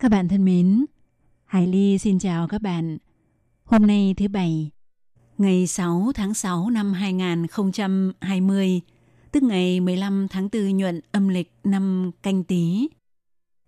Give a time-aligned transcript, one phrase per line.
[0.00, 0.84] Các bạn thân mến,
[1.44, 2.98] Hải Ly xin chào các bạn.
[3.64, 4.70] Hôm nay thứ Bảy,
[5.38, 8.80] ngày 6 tháng 6 năm 2020,
[9.32, 12.88] tức ngày 15 tháng 4 nhuận âm lịch năm canh tí.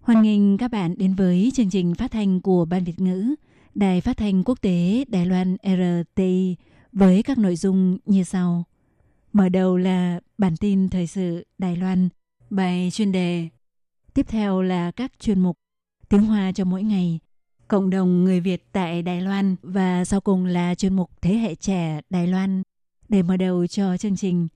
[0.01, 3.35] Hoan nghênh các bạn đến với chương trình phát thanh của Ban Việt ngữ,
[3.75, 6.57] Đài phát thanh quốc tế Đài Loan RTI
[6.93, 8.65] với các nội dung như sau.
[9.33, 12.09] Mở đầu là bản tin thời sự Đài Loan,
[12.51, 13.49] bài chuyên đề.
[14.15, 15.60] Tiếp theo là các chuyên mục
[16.11, 17.19] tiếng Hoa cho mỗi ngày,
[17.69, 21.55] cộng đồng người Việt tại Đài Loan và sau cùng là chuyên mục Thế hệ
[21.55, 22.63] trẻ Đài Loan.
[23.09, 24.49] Để mở đầu cho chương trình,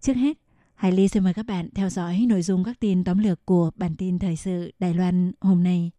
[0.00, 0.38] trước hết,
[0.74, 3.70] Hải Ly xin mời các bạn theo dõi nội dung các tin tóm lược của
[3.76, 5.90] bản tin thời sự Đài Loan hôm nay.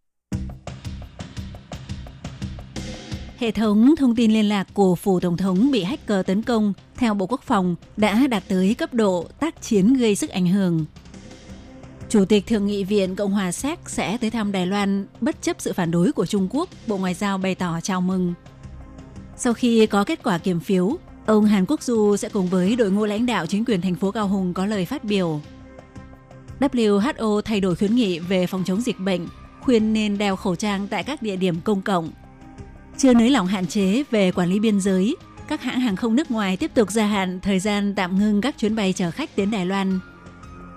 [3.38, 7.14] Hệ thống thông tin liên lạc của phủ tổng thống bị hacker tấn công theo
[7.14, 10.84] Bộ Quốc phòng đã đạt tới cấp độ tác chiến gây sức ảnh hưởng.
[12.08, 15.56] Chủ tịch Thượng nghị viện Cộng hòa Séc sẽ tới thăm Đài Loan bất chấp
[15.60, 18.34] sự phản đối của Trung Quốc, Bộ Ngoại giao bày tỏ chào mừng.
[19.36, 22.90] Sau khi có kết quả kiểm phiếu, ông Hàn Quốc Du sẽ cùng với đội
[22.90, 25.40] ngũ lãnh đạo chính quyền thành phố Cao Hùng có lời phát biểu.
[26.60, 29.26] WHO thay đổi khuyến nghị về phòng chống dịch bệnh,
[29.60, 32.10] khuyên nên đeo khẩu trang tại các địa điểm công cộng.
[32.98, 35.16] Chưa nới lỏng hạn chế về quản lý biên giới,
[35.48, 38.58] các hãng hàng không nước ngoài tiếp tục gia hạn thời gian tạm ngưng các
[38.58, 40.00] chuyến bay chở khách đến Đài Loan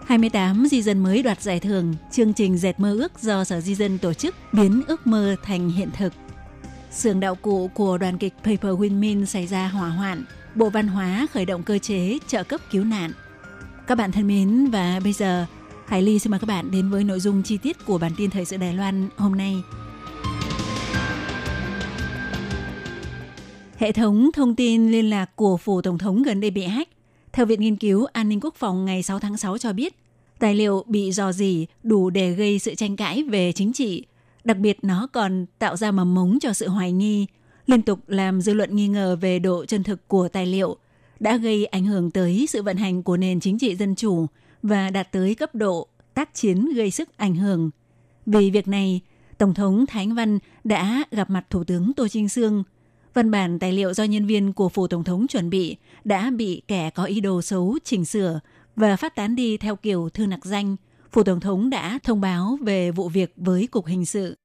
[0.08, 3.75] 28 di dân mới đoạt giải thưởng, chương trình dệt mơ ước do Sở Di
[3.75, 6.14] dân tổ chức biến ước mơ thành hiện thực.
[6.91, 10.23] Sưởng đạo cụ của đoàn kịch Paper Winmin xảy ra hỏa hoạn,
[10.55, 13.11] Bộ Văn hóa khởi động cơ chế trợ cấp cứu nạn.
[13.87, 15.45] Các bạn thân mến và bây giờ
[15.86, 18.30] Hải Ly xin mời các bạn đến với nội dung chi tiết của bản tin
[18.30, 19.55] thời sự Đài Loan hôm nay.
[23.77, 26.98] Hệ thống thông tin liên lạc của phủ tổng thống gần đây bị hack
[27.37, 29.95] theo Viện Nghiên cứu An ninh Quốc phòng ngày 6 tháng 6 cho biết,
[30.39, 34.05] tài liệu bị dò dỉ đủ để gây sự tranh cãi về chính trị.
[34.43, 37.25] Đặc biệt nó còn tạo ra mầm mống cho sự hoài nghi,
[37.65, 40.77] liên tục làm dư luận nghi ngờ về độ chân thực của tài liệu,
[41.20, 44.25] đã gây ảnh hưởng tới sự vận hành của nền chính trị dân chủ
[44.64, 47.69] và đạt tới cấp độ tác chiến gây sức ảnh hưởng.
[48.25, 49.02] Vì việc này,
[49.37, 52.64] Tổng thống Thái Văn đã gặp mặt Thủ tướng Tô Trinh Sương–
[53.17, 56.61] Văn bản tài liệu do nhân viên của phủ tổng thống chuẩn bị đã bị
[56.67, 58.39] kẻ có ý đồ xấu chỉnh sửa
[58.77, 60.76] và phát tán đi theo kiểu thư nặc danh.
[61.11, 64.38] Phủ tổng thống đã thông báo về vụ việc với Cục Hình sự.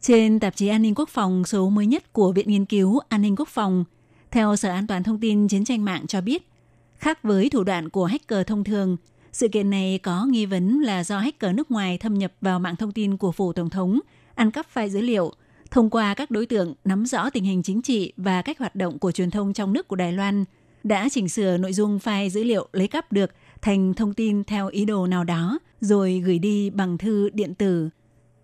[0.00, 3.22] Trên tạp chí An ninh Quốc phòng số mới nhất của Viện Nghiên cứu An
[3.22, 3.84] ninh Quốc phòng,
[4.30, 6.48] theo Sở An toàn Thông tin Chiến tranh mạng cho biết,
[6.96, 8.96] khác với thủ đoạn của hacker thông thường,
[9.32, 12.76] sự kiện này có nghi vấn là do hacker nước ngoài thâm nhập vào mạng
[12.76, 14.00] thông tin của phủ tổng thống,
[14.34, 15.32] ăn cắp file dữ liệu–
[15.70, 18.98] thông qua các đối tượng nắm rõ tình hình chính trị và cách hoạt động
[18.98, 20.44] của truyền thông trong nước của Đài Loan,
[20.84, 23.30] đã chỉnh sửa nội dung file dữ liệu lấy cắp được
[23.62, 27.88] thành thông tin theo ý đồ nào đó, rồi gửi đi bằng thư điện tử.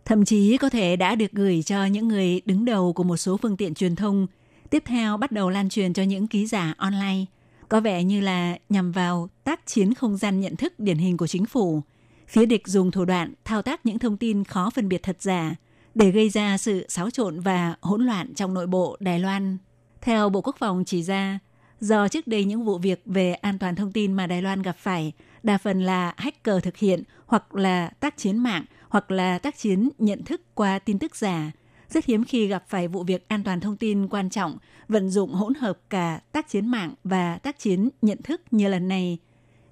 [0.04, 3.36] Thậm chí có thể đã được gửi cho những người đứng đầu của một số
[3.36, 4.26] phương tiện truyền thông,
[4.70, 7.24] tiếp theo bắt đầu lan truyền cho những ký giả online.
[7.68, 11.26] Có vẻ như là nhằm vào tác chiến không gian nhận thức điển hình của
[11.26, 11.82] chính phủ.
[12.28, 15.54] Phía địch dùng thủ đoạn thao tác những thông tin khó phân biệt thật giả,
[15.94, 19.58] để gây ra sự xáo trộn và hỗn loạn trong nội bộ Đài Loan.
[20.00, 21.38] Theo Bộ Quốc phòng chỉ ra,
[21.82, 24.76] do trước đây những vụ việc về an toàn thông tin mà Đài Loan gặp
[24.78, 25.12] phải,
[25.42, 29.88] đa phần là hacker thực hiện hoặc là tác chiến mạng hoặc là tác chiến
[29.98, 31.52] nhận thức qua tin tức giả.
[31.88, 35.34] Rất hiếm khi gặp phải vụ việc an toàn thông tin quan trọng, vận dụng
[35.34, 39.18] hỗn hợp cả tác chiến mạng và tác chiến nhận thức như lần này.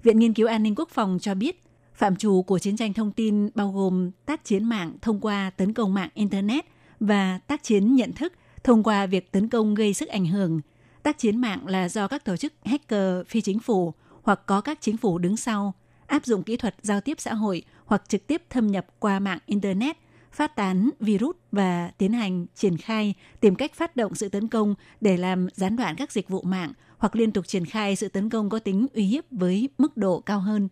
[0.03, 1.63] Viện Nghiên cứu An ninh Quốc phòng cho biết,
[1.93, 5.73] Phạm trù của chiến tranh thông tin bao gồm tác chiến mạng thông qua tấn
[5.73, 6.65] công mạng Internet
[6.99, 8.33] và tác chiến nhận thức
[8.63, 10.61] thông qua việc tấn công gây sức ảnh hưởng.
[11.03, 13.93] Tác chiến mạng là do các tổ chức hacker phi chính phủ
[14.23, 15.73] hoặc có các chính phủ đứng sau
[16.07, 19.39] áp dụng kỹ thuật giao tiếp xã hội hoặc trực tiếp thâm nhập qua mạng
[19.45, 19.97] Internet,
[20.31, 24.75] phát tán virus và tiến hành triển khai tìm cách phát động sự tấn công
[25.01, 28.29] để làm gián đoạn các dịch vụ mạng hoặc liên tục triển khai sự tấn
[28.29, 30.67] công có tính uy hiếp với mức độ cao hơn.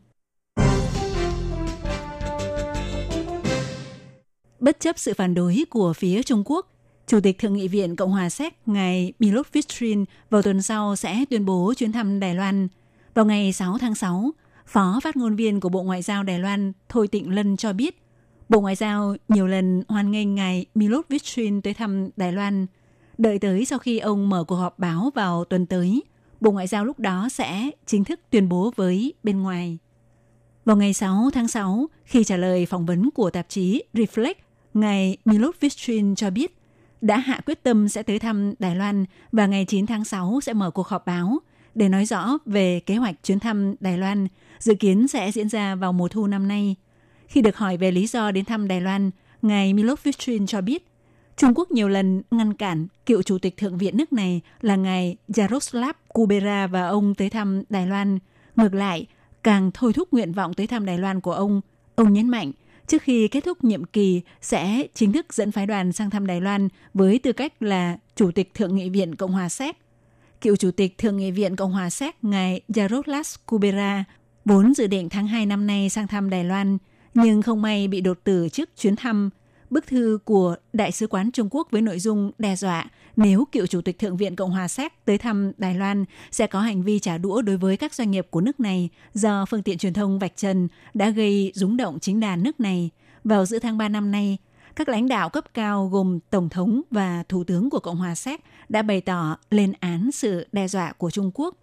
[4.59, 6.78] Bất chấp sự phản đối của phía Trung Quốc,
[7.09, 11.25] Chủ tịch Thượng nghị viện Cộng hòa Séc ngài Milot Vistrin vào tuần sau sẽ
[11.29, 12.67] tuyên bố chuyến thăm Đài Loan.
[13.13, 14.31] Vào ngày 6 tháng 6,
[14.65, 18.01] Phó phát ngôn viên của Bộ Ngoại giao Đài Loan Thôi Tịnh Lân cho biết,
[18.49, 22.65] Bộ Ngoại giao nhiều lần hoan nghênh ngài Milot Vitrin tới thăm Đài Loan.
[23.17, 26.03] Đợi tới sau khi ông mở cuộc họp báo vào tuần tới,
[26.41, 29.77] Bộ Ngoại giao lúc đó sẽ chính thức tuyên bố với bên ngoài.
[30.65, 34.33] Vào ngày 6 tháng 6, khi trả lời phỏng vấn của tạp chí Reflect,
[34.73, 36.58] ngài Milot Vitrin cho biết
[37.01, 40.53] đã hạ quyết tâm sẽ tới thăm Đài Loan và ngày 9 tháng 6 sẽ
[40.53, 41.39] mở cuộc họp báo
[41.75, 44.27] để nói rõ về kế hoạch chuyến thăm Đài Loan,
[44.59, 46.75] dự kiến sẽ diễn ra vào mùa thu năm nay.
[47.27, 49.11] Khi được hỏi về lý do đến thăm Đài Loan,
[49.41, 50.89] ngài Milot Vitrin cho biết
[51.39, 55.17] Trung Quốc nhiều lần ngăn cản cựu chủ tịch Thượng viện nước này là ngài
[55.27, 58.19] Jaroslav Kubera và ông tới thăm Đài Loan.
[58.55, 59.07] Ngược lại,
[59.43, 61.61] càng thôi thúc nguyện vọng tới thăm Đài Loan của ông.
[61.95, 62.51] Ông nhấn mạnh,
[62.89, 66.41] trước khi kết thúc nhiệm kỳ sẽ chính thức dẫn phái đoàn sang thăm Đài
[66.41, 69.77] Loan với tư cách là Chủ tịch Thượng nghị viện Cộng hòa Séc.
[70.41, 74.03] Cựu Chủ tịch Thượng nghị viện Cộng hòa Séc ngài Jaroslav Kubera
[74.45, 76.77] vốn dự định tháng 2 năm nay sang thăm Đài Loan,
[77.13, 79.29] nhưng không may bị đột tử trước chuyến thăm
[79.69, 82.85] bức thư của Đại sứ quán Trung Quốc với nội dung đe dọa
[83.19, 86.61] nếu cựu Chủ tịch Thượng viện Cộng hòa Séc tới thăm Đài Loan sẽ có
[86.61, 89.77] hành vi trả đũa đối với các doanh nghiệp của nước này do phương tiện
[89.77, 92.89] truyền thông vạch trần đã gây rúng động chính đàn nước này.
[93.23, 94.37] Vào giữa tháng 3 năm nay,
[94.75, 98.41] các lãnh đạo cấp cao gồm Tổng thống và Thủ tướng của Cộng hòa Séc
[98.69, 101.55] đã bày tỏ lên án sự đe dọa của Trung Quốc.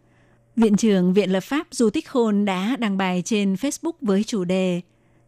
[0.56, 4.44] Viện trưởng Viện Lập pháp Du Tích Khôn đã đăng bài trên Facebook với chủ
[4.44, 4.80] đề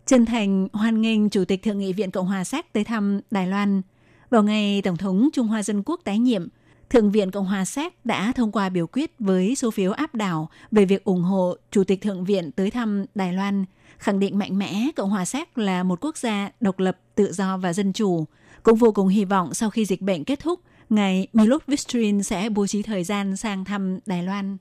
[0.06, 3.46] chân thành hoan nghênh Chủ tịch Thượng nghị viện Cộng hòa Séc tới thăm Đài
[3.46, 3.82] Loan.
[4.30, 6.48] Vào ngày Tổng thống Trung Hoa Dân Quốc tái nhiệm,
[6.90, 10.48] Thượng viện Cộng hòa Séc đã thông qua biểu quyết với số phiếu áp đảo
[10.70, 13.64] về việc ủng hộ Chủ tịch Thượng viện tới thăm Đài Loan,
[13.98, 17.56] khẳng định mạnh mẽ Cộng hòa Séc là một quốc gia độc lập, tự do
[17.56, 18.24] và dân chủ.
[18.62, 20.60] Cũng vô cùng hy vọng sau khi dịch bệnh kết thúc,
[20.90, 24.56] ngài Milot Vistrin sẽ bố trí thời gian sang thăm Đài Loan.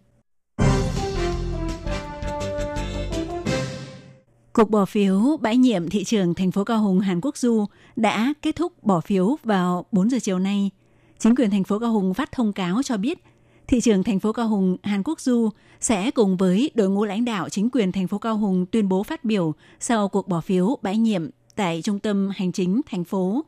[4.58, 7.66] Cuộc bỏ phiếu bãi nhiệm thị trường thành phố Cao Hùng, Hàn Quốc Du
[7.96, 10.72] đã kết thúc bỏ phiếu vào 4 giờ chiều nay.
[11.20, 13.24] Chính quyền thành phố Cao Hùng phát thông cáo cho biết,
[13.68, 15.50] thị trường thành phố Cao Hùng, Hàn Quốc Du
[15.80, 19.04] sẽ cùng với đội ngũ lãnh đạo chính quyền thành phố Cao Hùng tuyên bố
[19.04, 23.46] phát biểu sau cuộc bỏ phiếu bãi nhiệm tại trung tâm hành chính thành phố.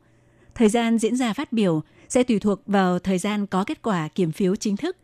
[0.54, 4.08] Thời gian diễn ra phát biểu sẽ tùy thuộc vào thời gian có kết quả
[4.08, 4.96] kiểm phiếu chính thức.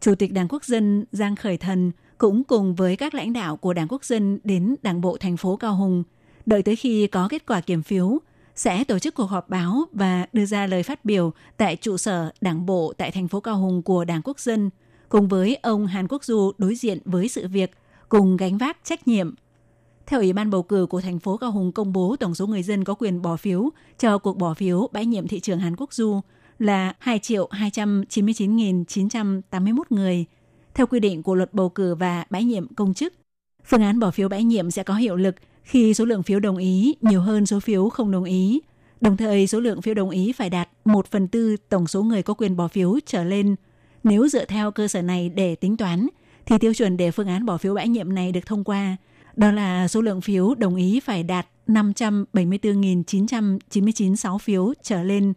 [0.00, 3.72] Chủ tịch Đảng Quốc dân Giang Khởi Thần cũng cùng với các lãnh đạo của
[3.72, 6.02] Đảng Quốc dân đến Đảng bộ thành phố Cao Hùng.
[6.46, 8.18] Đợi tới khi có kết quả kiểm phiếu,
[8.54, 12.32] sẽ tổ chức cuộc họp báo và đưa ra lời phát biểu tại trụ sở
[12.40, 14.70] Đảng bộ tại thành phố Cao Hùng của Đảng Quốc dân,
[15.08, 17.70] cùng với ông Hàn Quốc Du đối diện với sự việc,
[18.08, 19.34] cùng gánh vác trách nhiệm.
[20.06, 22.62] Theo Ủy ban bầu cử của thành phố Cao Hùng công bố tổng số người
[22.62, 25.94] dân có quyền bỏ phiếu cho cuộc bỏ phiếu bãi nhiệm thị trường Hàn Quốc
[25.94, 26.20] Du
[26.58, 30.24] là 2 triệu 299.981 người–
[30.74, 33.14] theo quy định của luật bầu cử và bãi nhiệm công chức.
[33.64, 36.56] Phương án bỏ phiếu bãi nhiệm sẽ có hiệu lực khi số lượng phiếu đồng
[36.56, 38.60] ý nhiều hơn số phiếu không đồng ý.
[39.00, 42.22] Đồng thời, số lượng phiếu đồng ý phải đạt 1 phần tư tổng số người
[42.22, 43.56] có quyền bỏ phiếu trở lên.
[44.04, 46.06] Nếu dựa theo cơ sở này để tính toán,
[46.46, 48.96] thì tiêu chuẩn để phương án bỏ phiếu bãi nhiệm này được thông qua.
[49.36, 55.32] Đó là số lượng phiếu đồng ý phải đạt 574.999 phiếu trở lên.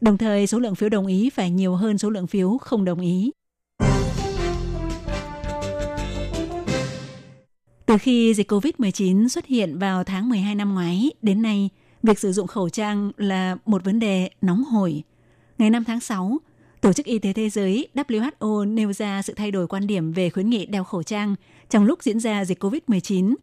[0.00, 3.00] Đồng thời, số lượng phiếu đồng ý phải nhiều hơn số lượng phiếu không đồng
[3.00, 3.30] ý.
[7.88, 11.70] Từ khi dịch COVID-19 xuất hiện vào tháng 12 năm ngoái đến nay,
[12.02, 15.02] việc sử dụng khẩu trang là một vấn đề nóng hổi.
[15.58, 16.38] Ngày 5 tháng 6,
[16.80, 20.30] Tổ chức Y tế Thế giới WHO nêu ra sự thay đổi quan điểm về
[20.30, 21.34] khuyến nghị đeo khẩu trang
[21.68, 23.34] trong lúc diễn ra dịch COVID-19.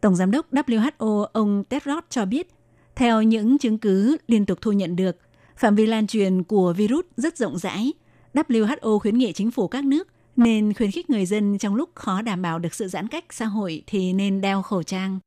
[0.00, 2.48] Tổng giám đốc WHO ông Tedros cho biết,
[2.96, 5.16] theo những chứng cứ liên tục thu nhận được,
[5.56, 7.92] phạm vi lan truyền của virus rất rộng rãi.
[8.34, 12.22] WHO khuyến nghị chính phủ các nước nên khuyến khích người dân trong lúc khó
[12.22, 15.18] đảm bảo được sự giãn cách xã hội thì nên đeo khẩu trang.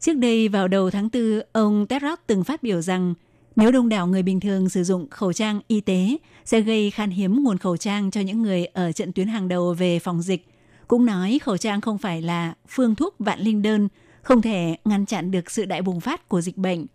[0.00, 3.14] Trước đây vào đầu tháng 4, ông Tedros từng phát biểu rằng
[3.56, 7.10] nếu đông đảo người bình thường sử dụng khẩu trang y tế sẽ gây khan
[7.10, 10.46] hiếm nguồn khẩu trang cho những người ở trận tuyến hàng đầu về phòng dịch.
[10.88, 13.88] Cũng nói khẩu trang không phải là phương thuốc vạn linh đơn,
[14.22, 16.86] không thể ngăn chặn được sự đại bùng phát của dịch bệnh.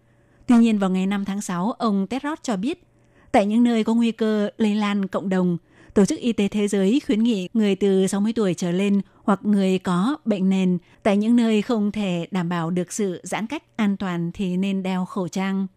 [0.48, 2.84] Tuy nhiên vào ngày 5 tháng 6, ông Tedros cho biết,
[3.32, 5.58] tại những nơi có nguy cơ lây lan cộng đồng–
[5.94, 9.40] Tổ chức Y tế Thế giới khuyến nghị người từ 60 tuổi trở lên hoặc
[9.44, 13.64] người có bệnh nền tại những nơi không thể đảm bảo được sự giãn cách
[13.76, 15.68] an toàn thì nên đeo khẩu trang.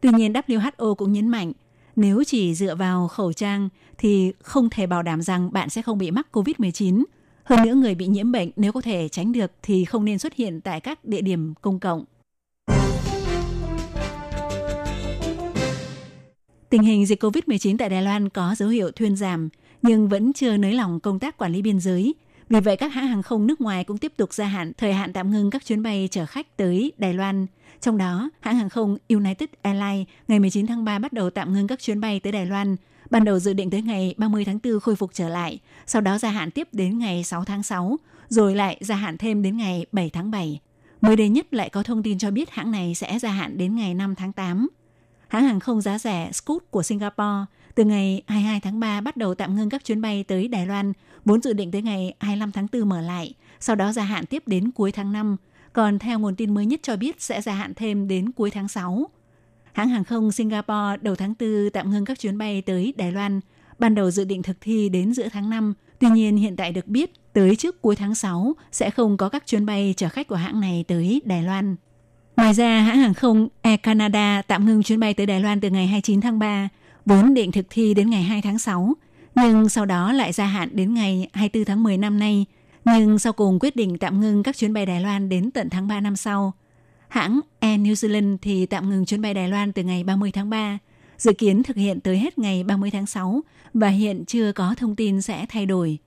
[0.00, 1.52] Tuy nhiên WHO cũng nhấn mạnh,
[1.96, 5.98] nếu chỉ dựa vào khẩu trang thì không thể bảo đảm rằng bạn sẽ không
[5.98, 7.04] bị mắc COVID-19.
[7.44, 10.34] Hơn nữa người bị nhiễm bệnh nếu có thể tránh được thì không nên xuất
[10.34, 12.04] hiện tại các địa điểm công cộng.
[16.70, 19.48] Tình hình dịch COVID-19 tại Đài Loan có dấu hiệu thuyên giảm,
[19.84, 22.14] nhưng vẫn chưa nới lỏng công tác quản lý biên giới.
[22.48, 25.12] Vì vậy, các hãng hàng không nước ngoài cũng tiếp tục gia hạn thời hạn
[25.12, 27.46] tạm ngưng các chuyến bay chở khách tới Đài Loan.
[27.80, 31.66] Trong đó, hãng hàng không United Airlines ngày 19 tháng 3 bắt đầu tạm ngưng
[31.66, 32.76] các chuyến bay tới Đài Loan.
[33.10, 36.18] Ban đầu dự định tới ngày 30 tháng 4 khôi phục trở lại, sau đó
[36.18, 37.96] gia hạn tiếp đến ngày 6 tháng 6,
[38.28, 40.60] rồi lại gia hạn thêm đến ngày 7 tháng 7.
[41.00, 43.76] Mới đây nhất lại có thông tin cho biết hãng này sẽ gia hạn đến
[43.76, 44.68] ngày 5 tháng 8.
[45.28, 49.34] Hãng hàng không giá rẻ Scoot của Singapore từ ngày 22 tháng 3 bắt đầu
[49.34, 50.92] tạm ngưng các chuyến bay tới Đài Loan,
[51.24, 54.42] vốn dự định tới ngày 25 tháng 4 mở lại, sau đó gia hạn tiếp
[54.46, 55.36] đến cuối tháng 5.
[55.72, 58.68] Còn theo nguồn tin mới nhất cho biết sẽ gia hạn thêm đến cuối tháng
[58.68, 59.08] 6.
[59.72, 63.40] Hãng hàng không Singapore đầu tháng 4 tạm ngưng các chuyến bay tới Đài Loan,
[63.78, 65.74] ban đầu dự định thực thi đến giữa tháng 5.
[65.98, 69.46] Tuy nhiên hiện tại được biết tới trước cuối tháng 6 sẽ không có các
[69.46, 71.76] chuyến bay chở khách của hãng này tới Đài Loan.
[72.36, 75.70] Ngoài ra, hãng hàng không Air Canada tạm ngưng chuyến bay tới Đài Loan từ
[75.70, 76.68] ngày 29 tháng 3,
[77.06, 78.94] vốn định thực thi đến ngày 2 tháng 6,
[79.34, 82.46] nhưng sau đó lại gia hạn đến ngày 24 tháng 10 năm nay,
[82.84, 85.88] nhưng sau cùng quyết định tạm ngưng các chuyến bay Đài Loan đến tận tháng
[85.88, 86.52] 3 năm sau.
[87.08, 90.50] Hãng Air New Zealand thì tạm ngừng chuyến bay Đài Loan từ ngày 30 tháng
[90.50, 90.78] 3,
[91.18, 93.40] dự kiến thực hiện tới hết ngày 30 tháng 6
[93.74, 95.98] và hiện chưa có thông tin sẽ thay đổi.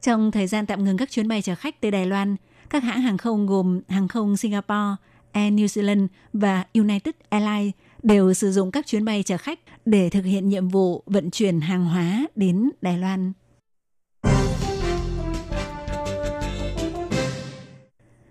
[0.00, 2.36] Trong thời gian tạm ngừng các chuyến bay chở khách tới Đài Loan,
[2.70, 4.96] các hãng hàng không gồm hàng không Singapore,
[5.32, 7.72] Air New Zealand và United Airlines
[8.02, 11.60] đều sử dụng các chuyến bay chở khách để thực hiện nhiệm vụ vận chuyển
[11.60, 13.32] hàng hóa đến Đài Loan.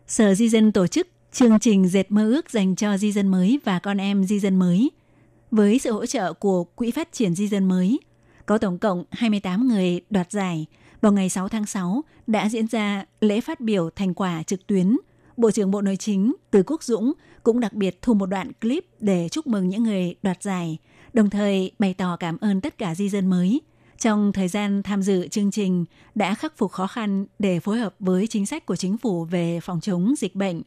[0.08, 3.60] Sở Di dân tổ chức chương trình dệt mơ ước dành cho di dân mới
[3.64, 4.92] và con em di dân mới.
[5.52, 8.00] Với sự hỗ trợ của Quỹ phát triển di dân mới,
[8.46, 10.66] có tổng cộng 28 người đoạt giải.
[11.02, 14.98] Vào ngày 6 tháng 6 đã diễn ra lễ phát biểu thành quả trực tuyến.
[15.38, 18.86] Bộ trưởng Bộ Nội chính Từ Quốc Dũng cũng đặc biệt thu một đoạn clip
[19.00, 20.78] để chúc mừng những người đoạt giải,
[21.14, 23.62] đồng thời bày tỏ cảm ơn tất cả di dân mới
[23.98, 27.96] trong thời gian tham dự chương trình đã khắc phục khó khăn để phối hợp
[28.00, 30.62] với chính sách của chính phủ về phòng chống dịch bệnh.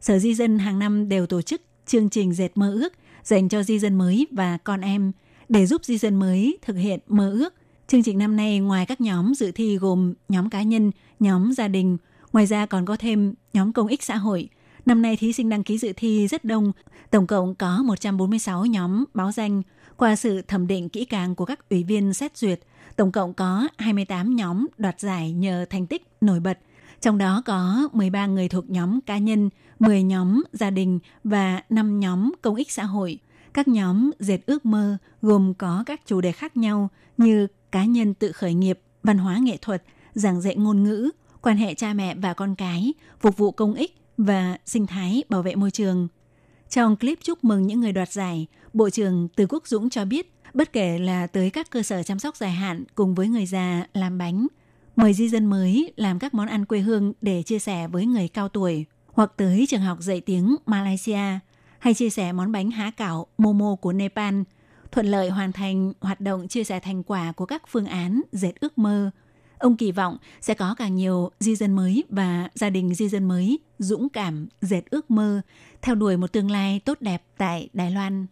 [0.00, 2.92] Sở Di dân hàng năm đều tổ chức chương trình dệt mơ ước
[3.22, 5.12] dành cho di dân mới và con em
[5.48, 7.54] để giúp di dân mới thực hiện mơ ước.
[7.86, 10.90] Chương trình năm nay ngoài các nhóm dự thi gồm nhóm cá nhân,
[11.20, 11.96] nhóm gia đình,
[12.32, 14.48] ngoài ra còn có thêm nhóm công ích xã hội.
[14.86, 16.72] Năm nay thí sinh đăng ký dự thi rất đông,
[17.10, 19.62] tổng cộng có 146 nhóm báo danh.
[19.96, 22.60] Qua sự thẩm định kỹ càng của các ủy viên xét duyệt,
[22.96, 26.58] tổng cộng có 28 nhóm đoạt giải nhờ thành tích nổi bật–
[27.02, 32.00] trong đó có 13 người thuộc nhóm cá nhân, 10 nhóm gia đình và 5
[32.00, 33.18] nhóm công ích xã hội.
[33.54, 38.14] Các nhóm dệt ước mơ gồm có các chủ đề khác nhau như cá nhân
[38.14, 39.82] tự khởi nghiệp, văn hóa nghệ thuật,
[40.14, 41.10] giảng dạy ngôn ngữ,
[41.42, 45.42] quan hệ cha mẹ và con cái, phục vụ công ích và sinh thái bảo
[45.42, 46.08] vệ môi trường.
[46.70, 50.32] Trong clip chúc mừng những người đoạt giải, Bộ trưởng Từ Quốc Dũng cho biết,
[50.54, 53.86] bất kể là tới các cơ sở chăm sóc dài hạn cùng với người già
[53.94, 54.46] làm bánh,
[54.96, 58.28] mời di dân mới làm các món ăn quê hương để chia sẻ với người
[58.28, 61.38] cao tuổi, hoặc tới trường học dạy tiếng Malaysia,
[61.78, 64.34] hay chia sẻ món bánh há cảo Momo của Nepal,
[64.92, 68.52] thuận lợi hoàn thành hoạt động chia sẻ thành quả của các phương án dệt
[68.60, 69.10] ước mơ.
[69.62, 73.24] Ông kỳ vọng sẽ có càng nhiều di dân mới và gia đình di dân
[73.24, 75.40] mới dũng cảm dệt ước mơ,
[75.82, 78.26] theo đuổi một tương lai tốt đẹp tại Đài Loan.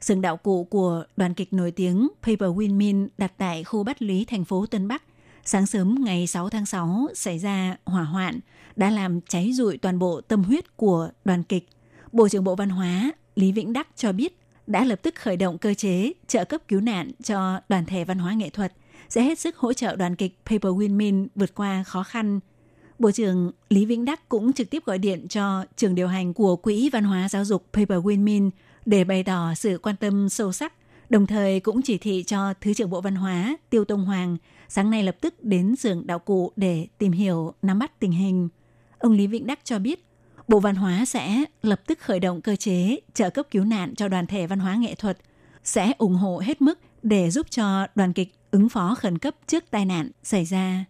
[0.00, 4.02] Sừng đạo cụ của đoàn kịch nổi tiếng Paper Win Min đặt tại khu Bát
[4.02, 5.02] Lý, thành phố Tân Bắc.
[5.44, 8.40] Sáng sớm ngày 6 tháng 6 xảy ra hỏa hoạn
[8.76, 11.68] đã làm cháy rụi toàn bộ tâm huyết của đoàn kịch.
[12.12, 15.58] Bộ trưởng Bộ Văn hóa Lý Vĩnh Đắc cho biết đã lập tức khởi động
[15.58, 18.72] cơ chế trợ cấp cứu nạn cho đoàn thể văn hóa nghệ thuật,
[19.08, 22.40] sẽ hết sức hỗ trợ đoàn kịch Paper Win Min vượt qua khó khăn.
[22.98, 26.56] Bộ trưởng Lý Vĩnh Đắc cũng trực tiếp gọi điện cho trường điều hành của
[26.56, 28.50] Quỹ Văn hóa Giáo dục Paper Win Min
[28.86, 30.72] để bày tỏ sự quan tâm sâu sắc,
[31.10, 34.36] đồng thời cũng chỉ thị cho Thứ trưởng Bộ Văn hóa Tiêu Tông Hoàng
[34.68, 38.48] sáng nay lập tức đến xưởng đạo cụ để tìm hiểu, nắm bắt tình hình.
[38.98, 40.04] Ông Lý Vĩnh Đắc cho biết,
[40.48, 44.08] Bộ Văn hóa sẽ lập tức khởi động cơ chế trợ cấp cứu nạn cho
[44.08, 45.18] đoàn thể văn hóa nghệ thuật,
[45.64, 49.64] sẽ ủng hộ hết mức để giúp cho đoàn kịch ứng phó khẩn cấp trước
[49.70, 50.84] tai nạn xảy ra.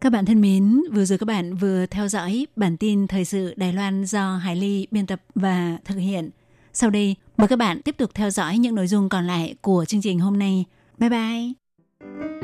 [0.00, 3.54] Các bạn thân mến, vừa rồi các bạn vừa theo dõi bản tin thời sự
[3.56, 6.30] Đài Loan do Hải Ly biên tập và thực hiện–
[6.74, 9.84] sau đây, mời các bạn tiếp tục theo dõi những nội dung còn lại của
[9.84, 10.64] chương trình hôm nay.
[10.98, 12.43] Bye bye!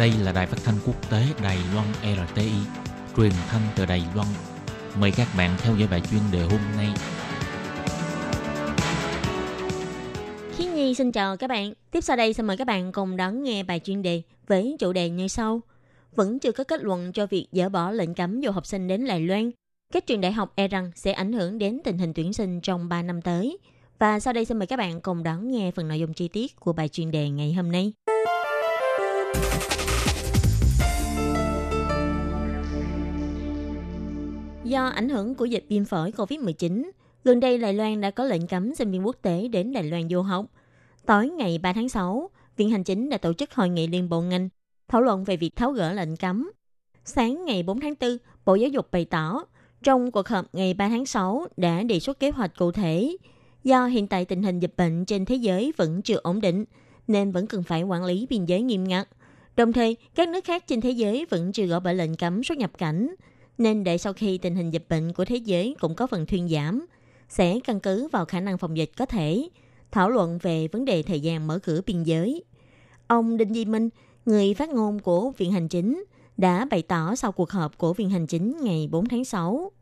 [0.00, 2.52] Đây là đài phát thanh quốc tế Đài Loan RTI,
[3.16, 4.28] truyền thanh từ Đài Loan.
[5.00, 6.88] Mời các bạn theo dõi bài chuyên đề hôm nay.
[10.56, 11.72] Khi Nhi xin chào các bạn.
[11.90, 14.92] Tiếp sau đây xin mời các bạn cùng đón nghe bài chuyên đề với chủ
[14.92, 15.60] đề như sau.
[16.16, 19.06] Vẫn chưa có kết luận cho việc dỡ bỏ lệnh cấm du học sinh đến
[19.06, 19.50] Đài Loan.
[19.92, 22.88] Các trường đại học e rằng sẽ ảnh hưởng đến tình hình tuyển sinh trong
[22.88, 23.58] 3 năm tới.
[23.98, 26.56] Và sau đây xin mời các bạn cùng đón nghe phần nội dung chi tiết
[26.56, 27.92] của bài chuyên đề ngày hôm nay.
[34.70, 36.90] Do ảnh hưởng của dịch viêm phổi COVID-19,
[37.24, 40.08] gần đây Đài Loan đã có lệnh cấm sinh viên quốc tế đến Đài Loan
[40.08, 40.46] du học.
[41.06, 44.20] Tối ngày 3 tháng 6, Viện Hành Chính đã tổ chức hội nghị liên bộ
[44.20, 44.48] ngành
[44.88, 46.50] thảo luận về việc tháo gỡ lệnh cấm.
[47.04, 49.44] Sáng ngày 4 tháng 4, Bộ Giáo dục bày tỏ,
[49.82, 53.16] trong cuộc họp ngày 3 tháng 6 đã đề xuất kế hoạch cụ thể.
[53.64, 56.64] Do hiện tại tình hình dịch bệnh trên thế giới vẫn chưa ổn định,
[57.08, 59.08] nên vẫn cần phải quản lý biên giới nghiêm ngặt.
[59.56, 62.58] Đồng thời, các nước khác trên thế giới vẫn chưa gỡ bỏ lệnh cấm xuất
[62.58, 63.14] nhập cảnh,
[63.60, 66.48] nên để sau khi tình hình dịch bệnh của thế giới cũng có phần thuyên
[66.48, 66.86] giảm,
[67.28, 69.48] sẽ căn cứ vào khả năng phòng dịch có thể
[69.90, 72.44] thảo luận về vấn đề thời gian mở cửa biên giới.
[73.06, 73.88] Ông Đinh Di Minh,
[74.26, 76.04] người phát ngôn của Viện Hành Chính,
[76.36, 79.72] đã bày tỏ sau cuộc họp của Viện Hành Chính ngày 4 tháng 6.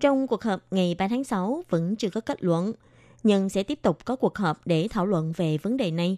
[0.00, 2.72] Trong cuộc họp ngày 3 tháng 6 vẫn chưa có kết luận,
[3.22, 6.16] nhưng sẽ tiếp tục có cuộc họp để thảo luận về vấn đề này.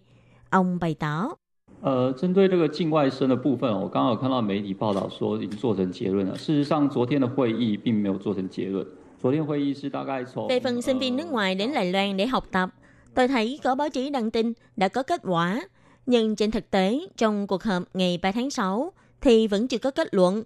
[0.51, 1.35] Ông bày tỏ.
[1.84, 6.36] 呃，针对这个境外生的部分，我刚好看到媒体报道说已经做成结论了。
[6.38, 8.86] 事实上，昨天的会议并没有做成结论。
[9.22, 12.70] 昨天会议是大概从 Về phần sinh viên nước ngoài đến Đài Loan để học tập,
[13.14, 15.62] tôi thấy có báo chí đăng tin đã có kết quả.
[16.06, 18.92] Nhưng trên thực tế, trong cuộc họp ngày 3 tháng 6
[19.22, 20.44] thì vẫn chưa có kết luận.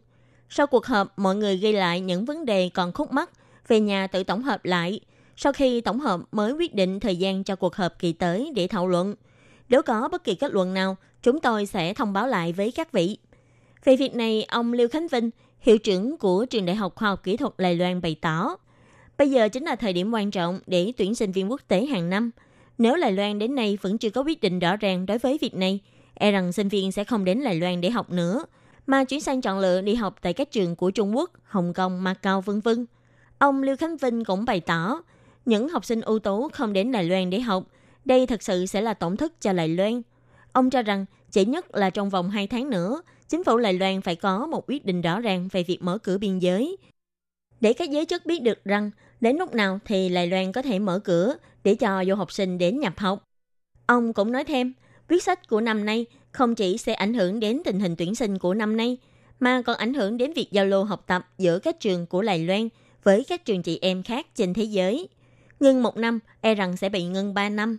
[0.50, 3.29] Sau cuộc họp, mọi người ghi lại những vấn đề còn khúc mắc,
[3.67, 5.00] về nhà tự tổng hợp lại.
[5.36, 8.67] Sau khi tổng hợp mới quyết định thời gian cho cuộc họp kỳ tới để
[8.67, 9.15] thảo luận.
[9.68, 12.92] nếu có bất kỳ kết luận nào, chúng tôi sẽ thông báo lại với các
[12.92, 13.18] vị.
[13.84, 17.23] Về việc này, ông Lưu Khánh Vinh, hiệu trưởng của Trường Đại học Khoa học
[17.23, 18.56] Kỹ thuật Đài Loan bày tỏ,
[19.19, 22.10] bây giờ chính là thời điểm quan trọng để tuyển sinh viên quốc tế hàng
[22.10, 22.30] năm.
[22.78, 25.54] Nếu Đài Loan đến nay vẫn chưa có quyết định rõ ràng đối với việc
[25.54, 25.80] này,
[26.14, 28.45] e rằng sinh viên sẽ không đến Đài Loan để học nữa,
[28.86, 32.04] mà chuyển sang chọn lựa đi học tại các trường của Trung Quốc, Hồng Kông,
[32.04, 32.86] Macau, vân vân.
[33.38, 35.02] Ông Lưu Khánh Vinh cũng bày tỏ,
[35.45, 37.64] những học sinh ưu tú không đến Đài Loan để học,
[38.08, 40.02] đây thật sự sẽ là tổn thất cho Lài Loan.
[40.52, 44.00] Ông cho rằng, chỉ nhất là trong vòng 2 tháng nữa, chính phủ Lài Loan
[44.00, 46.76] phải có một quyết định rõ ràng về việc mở cửa biên giới.
[47.60, 48.90] Để các giới chức biết được rằng,
[49.21, 52.58] đến lúc nào thì Lài Loan có thể mở cửa để cho du học sinh
[52.58, 53.25] đến nhập học.
[53.86, 54.73] Ông cũng nói thêm,
[55.08, 58.38] quyết sách của năm nay không chỉ sẽ ảnh hưởng đến tình hình tuyển sinh
[58.38, 58.97] của năm nay,
[59.40, 62.38] mà còn ảnh hưởng đến việc giao lưu học tập giữa các trường của Lài
[62.38, 62.68] Loan
[63.02, 65.08] với các trường chị em khác trên thế giới.
[65.60, 67.78] Ngưng một năm, e rằng sẽ bị ngưng ba năm.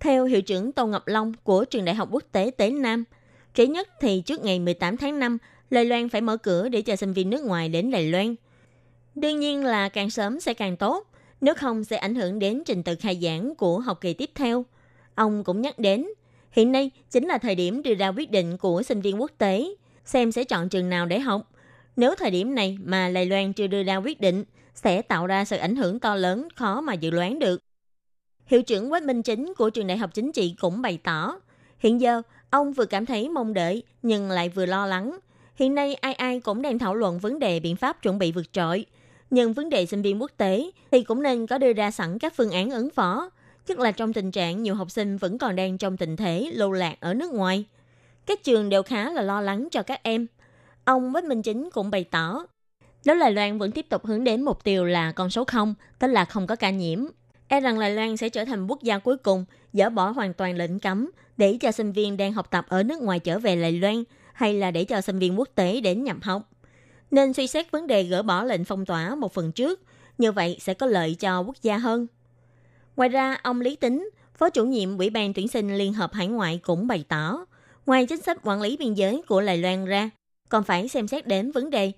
[0.00, 3.04] Theo hiệu trưởng Tô Ngọc Long của Trường Đại học Quốc tế Tế Nam,
[3.54, 5.38] trễ nhất thì trước ngày 18 tháng 5,
[5.70, 8.34] Đài Loan phải mở cửa để cho sinh viên nước ngoài đến Đài Loan.
[9.14, 11.06] Đương nhiên là càng sớm sẽ càng tốt,
[11.40, 14.64] nếu không sẽ ảnh hưởng đến trình tự khai giảng của học kỳ tiếp theo.
[15.14, 16.06] Ông cũng nhắc đến,
[16.50, 19.74] hiện nay chính là thời điểm đưa ra quyết định của sinh viên quốc tế,
[20.04, 21.50] xem sẽ chọn trường nào để học.
[21.96, 25.44] Nếu thời điểm này mà Đài Loan chưa đưa ra quyết định, sẽ tạo ra
[25.44, 27.60] sự ảnh hưởng to lớn khó mà dự đoán được.
[28.50, 31.34] Hiệu trưởng Quách Minh Chính của trường đại học chính trị cũng bày tỏ,
[31.78, 35.18] hiện giờ ông vừa cảm thấy mong đợi nhưng lại vừa lo lắng.
[35.54, 38.52] Hiện nay ai ai cũng đang thảo luận vấn đề biện pháp chuẩn bị vượt
[38.52, 38.86] trội.
[39.30, 42.34] Nhưng vấn đề sinh viên quốc tế thì cũng nên có đưa ra sẵn các
[42.36, 43.30] phương án ứng phó,
[43.68, 46.72] nhất là trong tình trạng nhiều học sinh vẫn còn đang trong tình thế lưu
[46.72, 47.64] lạc ở nước ngoài.
[48.26, 50.26] Các trường đều khá là lo lắng cho các em.
[50.84, 52.46] Ông Quách Minh Chính cũng bày tỏ,
[53.04, 56.06] nếu Đài Loan vẫn tiếp tục hướng đến mục tiêu là con số 0, tức
[56.06, 57.06] là không có ca nhiễm,
[57.50, 60.56] e rằng Đài Loan sẽ trở thành quốc gia cuối cùng dỡ bỏ hoàn toàn
[60.56, 63.72] lệnh cấm để cho sinh viên đang học tập ở nước ngoài trở về Đài
[63.72, 66.50] Loan hay là để cho sinh viên quốc tế đến nhập học.
[67.10, 69.80] Nên suy xét vấn đề gỡ bỏ lệnh phong tỏa một phần trước,
[70.18, 72.06] như vậy sẽ có lợi cho quốc gia hơn.
[72.96, 76.28] Ngoài ra, ông Lý Tính, Phó chủ nhiệm Ủy ban tuyển sinh Liên hợp Hải
[76.28, 77.46] ngoại cũng bày tỏ,
[77.86, 80.10] ngoài chính sách quản lý biên giới của Đài Loan ra,
[80.48, 81.92] còn phải xem xét đến vấn đề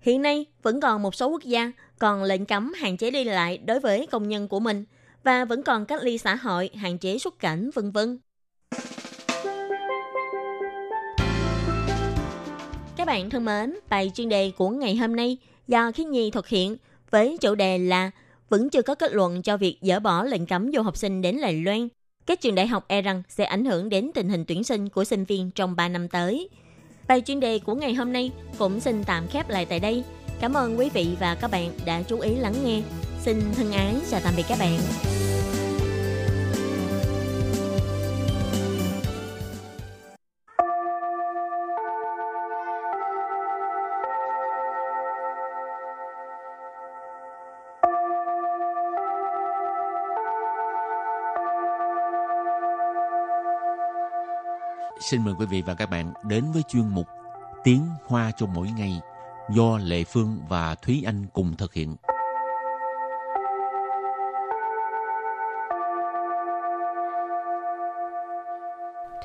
[0.00, 3.58] hiện nay vẫn còn một số quốc gia còn lệnh cấm hạn chế đi lại
[3.58, 4.84] đối với công nhân của mình–
[5.28, 8.18] và vẫn còn cách ly xã hội, hạn chế xuất cảnh, vân vân.
[12.96, 15.36] Các bạn thân mến, bài chuyên đề của ngày hôm nay
[15.66, 16.76] do Khiết Nhi thực hiện
[17.10, 18.10] với chủ đề là
[18.48, 21.40] vẫn chưa có kết luận cho việc dỡ bỏ lệnh cấm du học sinh đến
[21.40, 21.88] Đài Loan.
[22.26, 25.04] Các trường đại học e rằng sẽ ảnh hưởng đến tình hình tuyển sinh của
[25.04, 26.48] sinh viên trong 3 năm tới.
[27.08, 30.04] Bài chuyên đề của ngày hôm nay cũng xin tạm khép lại tại đây.
[30.40, 32.82] Cảm ơn quý vị và các bạn đã chú ý lắng nghe.
[33.20, 34.78] Xin thân ái chào tạm biệt các bạn.
[54.99, 57.07] xin mời quý vị và các bạn đến với chuyên mục
[57.63, 58.91] Tiếng Hoa cho mỗi ngày
[59.49, 61.95] do Lệ Phương và Thúy Anh cùng thực hiện.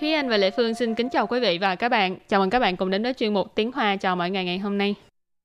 [0.01, 2.17] Thúy Anh và Lệ Phương xin kính chào quý vị và các bạn.
[2.29, 4.59] Chào mừng các bạn cùng đến với chuyên mục Tiếng Hoa chào mỗi ngày ngày
[4.59, 4.95] hôm nay.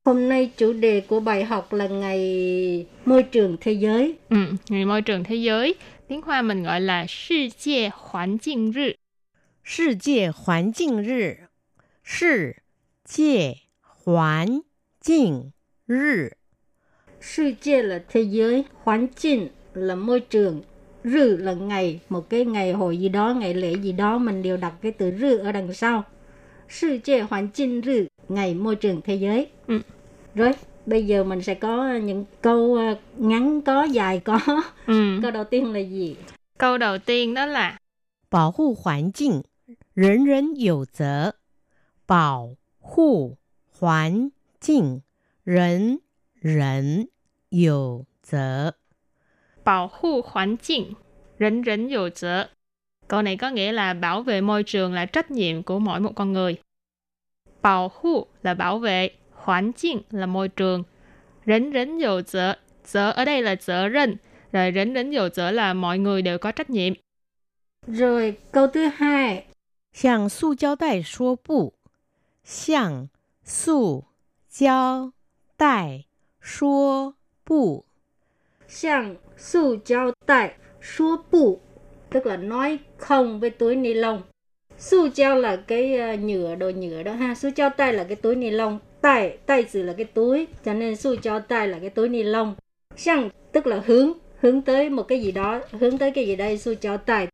[0.05, 4.15] Hôm nay chủ đề của bài học là ngày môi trường thế giới.
[4.29, 4.37] Ừ,
[4.69, 5.75] ngày môi trường thế giới.
[6.07, 8.96] Tiếng Hoa mình gọi là世界环境日。
[9.67, 11.47] 世界环境日，
[12.03, 12.63] 世
[13.05, 14.63] 界环
[14.99, 15.53] 境
[15.87, 16.33] 日，
[17.19, 20.61] 世界là thế giới, hoàn cảnh là môi trường,
[21.03, 24.57] rư là ngày, một cái ngày hội gì đó, ngày lễ gì đó mình đều
[24.57, 26.03] đặt cái từ rư ở đằng sau.
[26.67, 29.47] 世界环境日, ngày môi trường thế giới.
[29.67, 29.81] Ừ.
[30.35, 30.51] Rồi,
[30.85, 34.39] bây giờ mình sẽ có những câu ờ, ngắn có, dài có.
[34.87, 35.19] Ừ.
[35.21, 36.15] Câu đầu tiên là gì?
[36.57, 37.77] Câu đầu tiên đó là
[38.29, 39.43] 保护环境，
[39.97, 41.33] 人人有责。
[42.05, 43.37] 保护
[43.71, 45.01] 环境，
[45.43, 45.99] 人
[46.33, 47.07] 人
[47.49, 48.73] 有责。
[49.63, 50.95] bảo hộ hoàn cảnh,
[51.37, 52.49] 人人有责.
[53.07, 56.11] Câu này có nghĩa là bảo vệ môi trường là trách nhiệm của mỗi một
[56.15, 56.55] con người.
[57.61, 60.83] Bảo hộ là bảo vệ, hoàn cảnh là môi trường.
[61.45, 64.17] 人人有责,责ở đây là 责任,
[64.51, 66.93] rồi 人人有责 là mọi người đều có trách nhiệm.
[67.87, 69.45] Rồi, câu thứ hai,
[69.91, 71.73] 向塑胶袋说不，
[72.43, 73.09] 向
[73.43, 74.05] 塑
[74.49, 75.13] 胶
[75.57, 76.05] 袋
[76.39, 77.85] 说不。
[78.73, 81.59] sang su giao tay số bù
[82.09, 84.21] tức là nói không với túi ni lông
[84.77, 88.15] su giao là cái ờ, nhựa đồ nhựa đó ha su giao tay là cái
[88.15, 91.79] túi ni lông tay tay chỉ là cái túi cho nên su giao tay là
[91.79, 92.55] cái túi ni lông
[92.95, 96.57] sang tức là hướng hướng tới một cái gì đó hướng tới cái gì đây
[96.57, 97.27] su giao tay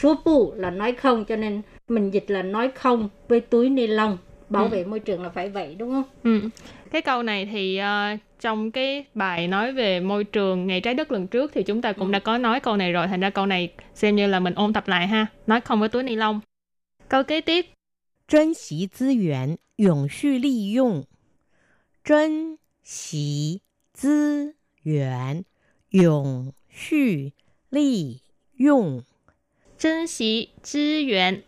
[0.00, 3.87] số bù là nói không cho nên mình dịch là nói không với túi ni
[3.87, 4.17] lông
[4.49, 4.69] bảo ừ.
[4.69, 6.03] vệ môi trường là phải vậy đúng không?
[6.23, 6.49] Ừ.
[6.91, 11.11] Cái câu này thì uh, trong cái bài nói về môi trường ngày trái đất
[11.11, 12.11] lần trước thì chúng ta cũng ừ.
[12.11, 14.73] đã có nói câu này rồi, thành ra câu này xem như là mình ôn
[14.73, 15.25] tập lại ha.
[15.47, 16.39] Nói không với túi ni lông.
[17.09, 17.65] Câu kế tiếp.
[18.27, 21.03] Trân xí tư yuán, yổng xu li dụng.
[22.05, 23.59] Trân xí
[24.01, 24.51] tư
[24.85, 25.41] yuán,
[26.03, 26.97] yổng xu
[27.71, 28.17] li
[28.57, 29.01] dụng.
[29.79, 31.41] Trân xí tư yuán,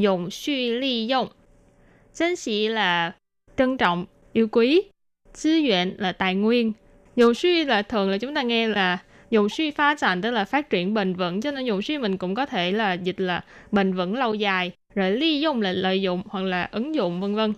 [0.00, 1.28] dùng suy ly dụng.
[2.14, 3.12] Chân sĩ là
[3.56, 4.82] trân trọng, yêu quý.
[5.98, 6.72] là tài nguyên.
[7.16, 8.98] Dùng suy là thường là chúng ta nghe là
[9.30, 12.16] dùng suy phát triển tức là phát triển bền vững cho nên dùng suy mình
[12.16, 16.02] cũng có thể là dịch là bền vững lâu dài rồi ly dụng là lợi
[16.02, 17.52] dụng hoặc là ứng dụng vân vân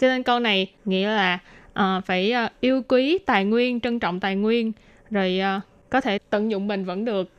[0.00, 1.38] cho nên câu này nghĩa là
[1.72, 4.72] uh, phải uh, yêu quý tài nguyên trân trọng tài nguyên
[5.10, 7.30] rồi uh, có thể tận dụng bền vững được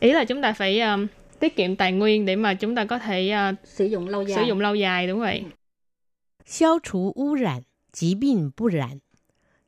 [0.00, 2.99] ý là chúng ta phải uh, tiết kiệm tài nguyên để mà chúng ta có
[2.99, 5.43] thể ờ, sử dụng lâu dài sử dụng lâu dài đúng vậy
[6.45, 8.99] 消除污染，疾病不染。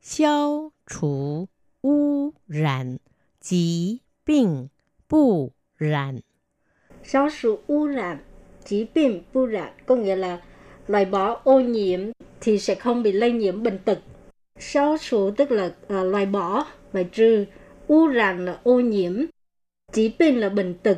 [0.01, 1.47] 消除
[1.81, 2.99] 污染，
[3.39, 4.69] 疾病
[5.07, 6.21] 不染。
[7.03, 8.17] xóa sự污染,
[8.65, 10.41] chỉ bệnh bu rạn có nghĩa là
[10.87, 11.99] loại bỏ ô nhiễm
[12.41, 13.99] thì sẽ không bị lây nhiễm bệnh tật.
[14.59, 17.45] Xóa sự tức là à, loại bỏ, loại trừ.
[17.87, 19.25] U rạn là ô nhiễm.
[19.93, 20.97] Chỉ bệnh là bệnh tật.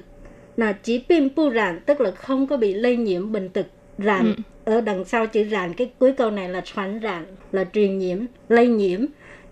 [0.58, 3.68] Là chỉ bệnh bu rạn tức là không có bị lây nhiễm bệnh tật.
[3.98, 4.34] Rạn Ừ.
[4.74, 9.06] ở đằng sau chữ rạn cái cuối câu này là传rạn là truyền nhiễm, lây nhiễm.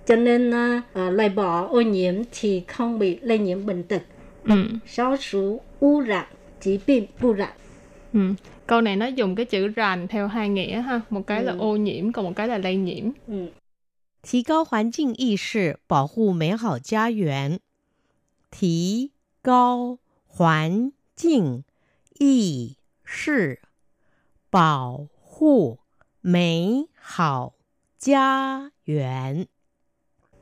[0.08, 4.02] Cho nên à, à, loại bỏ ô nhiễm thì không bị lây nhiễm bệnh tật.
[4.44, 4.56] ừ.
[4.88, 6.26] Xóa sự u rạn,
[6.62, 7.54] chỉ bệnh bu rạn.
[8.14, 8.20] Ừ.
[8.68, 11.60] câu này nó dùng cái chữ ràn theo hai nghĩa ha một cái là Ừ.
[11.60, 13.50] ô nhiễm còn một cái là lây nhiễm 嗯，
[14.24, 17.60] 提高环境意识，保护美好家园。
[18.52, 19.12] 提
[19.44, 19.98] 高
[20.40, 21.64] 环境
[22.20, 23.60] 意识，
[24.50, 25.80] 保护
[26.22, 27.54] 美好
[27.98, 29.48] 家园。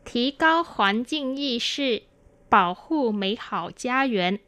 [0.05, 2.03] 提高环境意识
[2.49, 4.39] 保护美好家园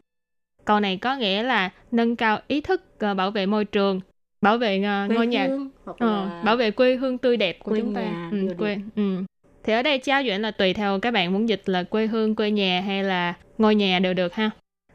[0.65, 4.01] câu này có nghĩa là nâng cao ý thức ờ, bảo vệ môi trường
[4.41, 7.37] bảo vệ ờ, quê ngôi nhà hương hoặc Ờ, là bảo vệ quê hương tươi
[7.37, 8.81] đẹp của quê chúng ta nhà ừ, đều quê được.
[8.95, 9.23] ừ.
[9.63, 12.35] thì ở đây gia viện là tùy theo các bạn muốn dịch là quê hương
[12.35, 14.51] quê nhà hay là ngôi nhà đều được ha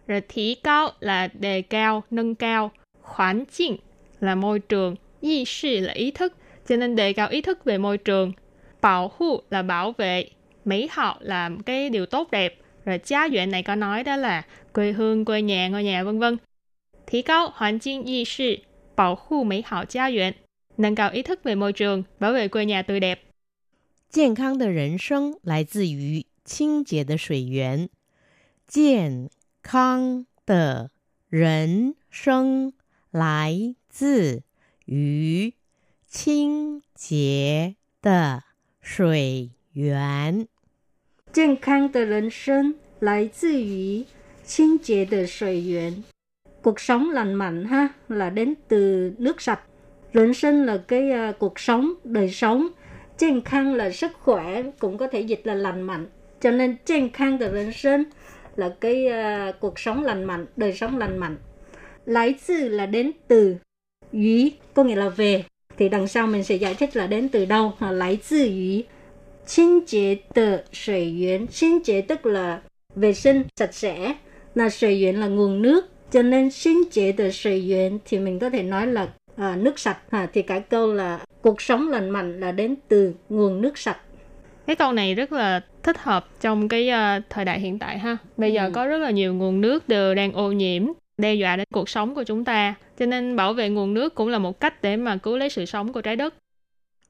[0.07, 3.77] rồi thí cao là đề cao nâng cao hoàn cảnh
[4.21, 6.37] là môi trường ý sư là ý thức
[6.69, 8.33] cho nên đề cao ý thức về môi trường
[8.81, 10.31] bảo hộ là bảo vệ
[10.65, 14.43] mỹ hảo là cái điều tốt đẹp rồi gia viện này có nói đó là
[14.73, 16.37] quê hương quê nhà ngôi nhà vân vân
[17.07, 18.57] Thí cao hoàn cảnh ý sư
[18.97, 20.33] bảo hộ mỹ hảo gia viện
[20.77, 23.21] nâng cao ý thức về môi trường, bảo vệ quê nhà tươi đẹp.
[24.11, 27.89] 健康的人生来自于清洁的水源。
[28.67, 29.31] 健
[29.65, 30.91] 康的
[31.29, 32.73] 人生
[33.11, 34.43] 来自
[34.87, 35.55] 于
[36.07, 38.43] 清洁的
[38.81, 40.49] 水源。
[41.33, 44.05] 健康的人生来自于
[44.45, 46.03] 清洁的水源.
[46.61, 49.61] Cuộc sống lành mạnh ha là đến từ nước sạch.
[50.13, 52.69] 人生là cái uh, cuộc sống, đời sống.
[53.17, 56.07] 健康 là sức khỏe, cũng có thể dịch là lành mạnh.
[56.41, 58.07] Cho nên 健康的人生
[58.56, 61.38] là cái uh, cuộc sống lành mạnh đời sống lành mạnh.
[62.06, 63.56] Lái từ là đến từ
[64.12, 65.44] ý có nghĩa là về.
[65.78, 67.74] Thì đằng sau mình sẽ giải thích là đến từ đâu.
[67.80, 68.86] Lái từ ý.
[69.46, 71.48] Xin chế tờ sợi yến.
[71.48, 72.62] Xin chế tức là
[72.96, 74.16] vệ sinh sạch sẽ.
[74.56, 75.86] Là sợi yến là nguồn nước.
[76.12, 79.80] Cho nên xin chế tờ sợi yến thì mình có thể nói là à, nước
[79.80, 79.98] sạch.
[80.10, 83.98] À, thì cả câu là cuộc sống lành mạnh là đến từ nguồn nước sạch.
[84.68, 88.17] Cái câu này rất là thích hợp trong cái uh, thời đại hiện tại ha.
[88.37, 88.71] Bây giờ Ừ.
[88.75, 90.87] có rất là nhiều nguồn nước đều đang ô nhiễm,
[91.19, 92.75] đe dọa đến cuộc sống của chúng ta.
[92.99, 95.65] Cho nên bảo vệ nguồn nước cũng là một cách để mà cứu lấy sự
[95.65, 96.35] sống của trái đất.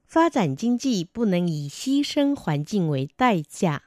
[0.09, 3.83] 发展经济不能以牺牲环境为代价。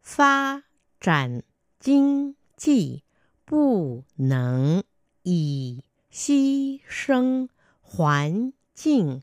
[0.00, 0.62] 发
[0.98, 1.42] 展
[1.78, 3.02] 经济
[3.44, 4.82] 不能
[5.22, 7.48] 以牺牲
[7.82, 9.22] 环境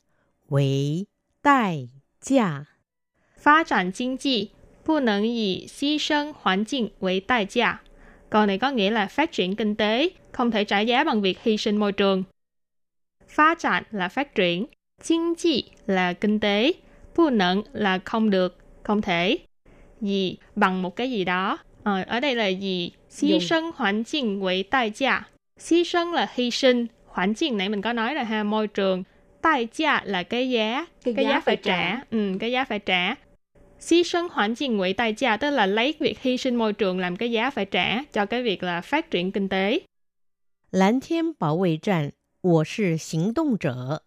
[0.50, 1.08] 为
[1.42, 1.88] 代
[2.22, 2.68] 价。
[3.36, 4.50] Phát triển kinh tế
[4.86, 7.82] 不能以牺牲环境为代价.
[8.30, 11.40] Câu này có nghĩa là phát triển kinh tế không thể trả giá bằng việc
[11.44, 12.24] hy sinh môi trường.
[13.28, 14.66] Phát triển là phát triển,
[15.08, 16.74] kinh tế là kinh tế,
[17.16, 19.38] bu nận là không được, không thể.
[20.02, 21.58] Gì bằng một cái gì đó.
[21.84, 22.92] Ờ, ở đây là gì?
[23.22, 23.40] Hy Dùng.
[23.40, 25.22] sinh hoàn cảnh với代价.
[25.70, 29.04] Hy sinh là hy sinh, hoàn cảnh nãy mình có nói rồi ha, môi trường.
[29.42, 31.96] 代价là cái giá, Cái cái giá giá phải phải trả.
[31.96, 32.02] trả.
[32.12, 33.16] Ừ, cái giá phải trả.
[33.90, 37.50] Hy sinh hoàn cảnh với代价tức là lấy việc hy sinh môi trường làm cái giá
[37.50, 39.82] phải trả cho cái việc là phát triển kinh tế.
[40.72, 44.04] 蓝天保卫战，我是行动者。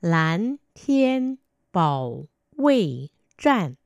[0.00, 1.38] 蓝天
[1.72, 3.76] 保卫战，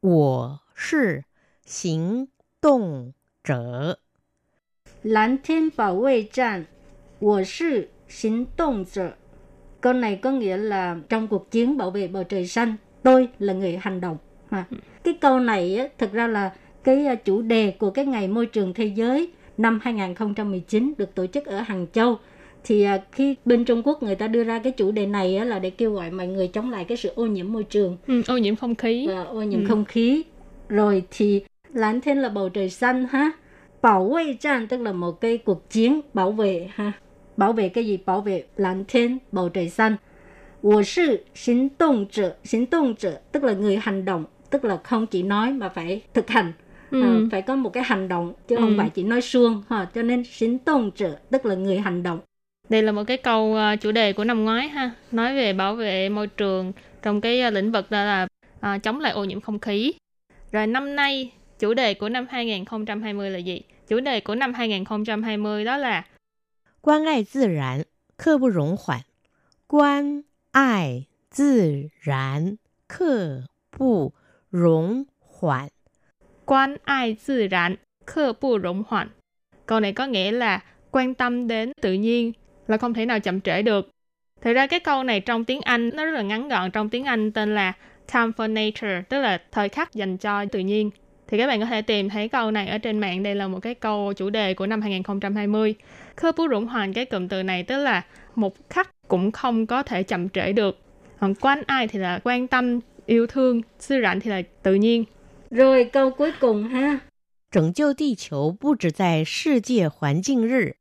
[0.00, 1.24] 我是
[1.66, 2.28] 行
[2.60, 3.12] 动
[3.44, 3.98] 者。
[5.02, 6.66] Lãnh thiên bảo vệ战,
[7.18, 9.16] 我是行动者.
[9.80, 13.52] Câu này có nghĩa là trong cuộc chiến bảo vệ bầu trời xanh, tôi là
[13.52, 14.18] người hành động.
[14.50, 14.64] Ha.
[15.04, 16.52] Cái câu này á, thực ra là
[16.84, 21.26] cái à, chủ đề của cái ngày môi trường thế giới năm 2019 được tổ
[21.26, 22.18] chức ở Hàng Châu.
[22.64, 25.44] Thì à, khi bên Trung Quốc người ta đưa ra cái chủ đề này á,
[25.44, 28.22] là để kêu gọi mọi người chống lại cái sự ô nhiễm môi trường Ừ,
[28.28, 29.06] ô nhiễm không khí.
[29.08, 29.66] và ô nhiễm Ừ.
[29.68, 30.22] không khí.
[30.68, 33.30] Rồi thì lãnh thiên là bầu trời xanh ha.
[33.82, 36.92] Bảo vệ战 tức là một cái cuộc chiến bảo vệ ha.
[37.36, 37.98] Bảo vệ cái gì?
[38.06, 39.96] Bảo vệ lãnh thiên bầu trời xanh.
[40.60, 46.53] 我是行动者，行动者 tức là người hành động, tức là không chỉ nói mà phải thực hành
[46.91, 47.01] ừ.
[47.03, 48.61] à, phải có một cái hành động chứ ừ.
[48.61, 52.03] không phải chỉ nói suông ha cho nên sinh tôn trợ tức là người hành
[52.03, 52.19] động
[52.69, 55.75] đây là một cái câu uh, chủ đề của năm ngoái ha nói về bảo
[55.75, 58.27] vệ môi trường trong cái uh, lĩnh vực đó là
[58.59, 59.93] uh, chống lại ô nhiễm không khí
[60.51, 65.65] rồi năm nay chủ đề của năm 2020 là gì chủ đề của năm 2020
[65.65, 66.03] đó là
[66.87, 67.83] quan ai tự nhiên,
[68.17, 69.01] khơ bù rộng hoàn.
[69.67, 71.05] Quan ai
[71.37, 72.55] tự nhiên,
[72.89, 73.41] khơ
[73.77, 74.11] bù
[74.51, 75.03] 容
[75.39, 75.67] 缓.
[76.45, 79.09] Quan ai tự rãn, khơ bu rộng hoạn.
[79.65, 82.31] Câu này có nghĩa là quan tâm đến tự nhiên
[82.67, 83.89] là không thể nào chậm trễ được.
[84.41, 87.03] Thực ra cái câu này trong tiếng Anh nó rất là ngắn gọn trong tiếng
[87.03, 87.73] Anh tên là
[88.13, 90.89] time for nature, tức là thời khắc dành cho tự nhiên.
[91.27, 93.23] Thì các bạn có thể tìm thấy câu này ở trên mạng.
[93.23, 95.75] Đây là một cái câu chủ đề của năm 2020.
[96.15, 98.03] Khơ bú rụng hoàn cái cụm từ này tức là
[98.35, 100.79] một khắc cũng không có thể chậm trễ được.
[101.19, 105.04] Còn quanh ai thì là quan tâm yêu thương, sư rảnh thì là tự nhiên.
[105.50, 107.00] Rồi câu cuối cùng ha.
[107.50, 110.76] 拯救地球不止在世界环境日，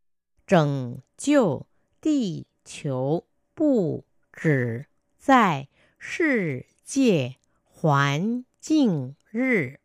[0.48, 1.66] 拯救
[2.00, 4.86] 地球不止
[5.20, 5.68] 在
[6.00, 9.80] 世界环境日。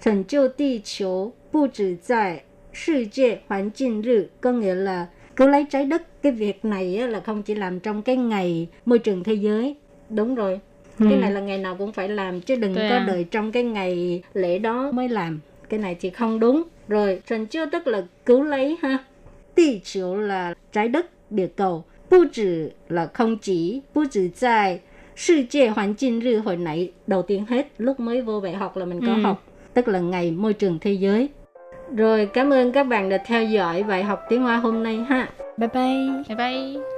[0.00, 7.20] Thành châu địa球不止在世界环境日 có nghĩa là cứu lấy trái đất cái việc này á, là
[7.20, 9.76] không chỉ làm trong cái ngày môi trường thế giới
[10.10, 10.60] đúng rồi
[10.98, 13.04] cái này là ngày nào cũng phải làm chứ đừng对có à.
[13.08, 17.46] đợi trong cái ngày lễ đó mới làm cái này thì không đúng rồi thành
[17.46, 18.98] châu tức là cứu lấy ha
[19.56, 24.80] địa球 là trái đất địa cầu bu chỉ là không chỉ bu chỉ tại
[25.16, 29.22] 世界环境日 hồi nãy đầu tiên hết lúc mới vô đại học là mình có Ừ.
[29.22, 29.42] học
[29.74, 31.28] tức là ngày môi trường thế giới
[31.96, 35.28] rồi cảm ơn các bạn đã theo dõi bài học tiếng Hoa hôm nay ha
[35.56, 36.22] Bye bye.
[36.28, 36.97] Bye bye.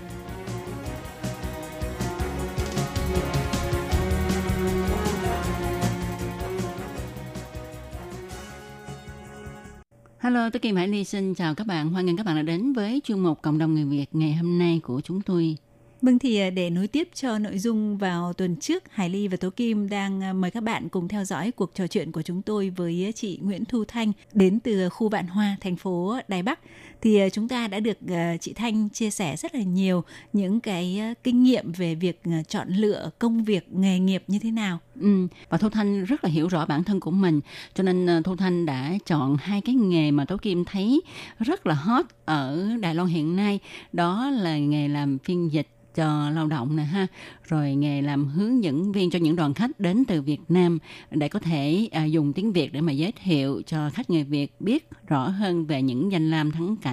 [10.61, 11.89] Kim Hải Ly xin chào các bạn.
[11.89, 14.59] Hoan nghênh các bạn đã đến với chuyên mục Cộng đồng người Việt ngày hôm
[14.59, 15.57] nay của chúng tôi.
[16.01, 19.37] Vâng thì à, để nối tiếp cho nội dung vào tuần trước, Hải Ly và
[19.37, 22.41] Tố Kim đang à, mời các bạn cùng theo dõi cuộc trò chuyện của chúng
[22.41, 26.43] tôi với à, chị Nguyễn Thu Thanh đến từ khu Vạn Hoa, thành phố Đài
[26.43, 26.59] Bắc.
[27.01, 30.59] Thì ờ, chúng ta đã được ờ, chị Thanh chia sẻ rất là nhiều những
[30.59, 34.79] cái ờ, kinh nghiệm về việc chọn lựa công việc nghề nghiệp như thế nào.
[35.01, 37.39] Ừ, và Thu Thanh rất là hiểu rõ bản thân của mình,
[37.73, 41.01] cho nên Thu Thanh đã chọn hai cái nghề mà Tố Kim thấy
[41.39, 43.59] rất là hot ở Đài Loan hiện nay,
[43.93, 47.07] đó là nghề làm phiên dịch cho lao động nè ha
[47.43, 50.79] rồi nghề làm hướng dẫn viên cho những đoàn khách đến từ Việt Nam
[51.11, 54.55] để có thể à, dùng tiếng Việt để mà giới thiệu cho khách người Việt
[54.59, 56.90] biết rõ hơn về những danh lam thắng cảnh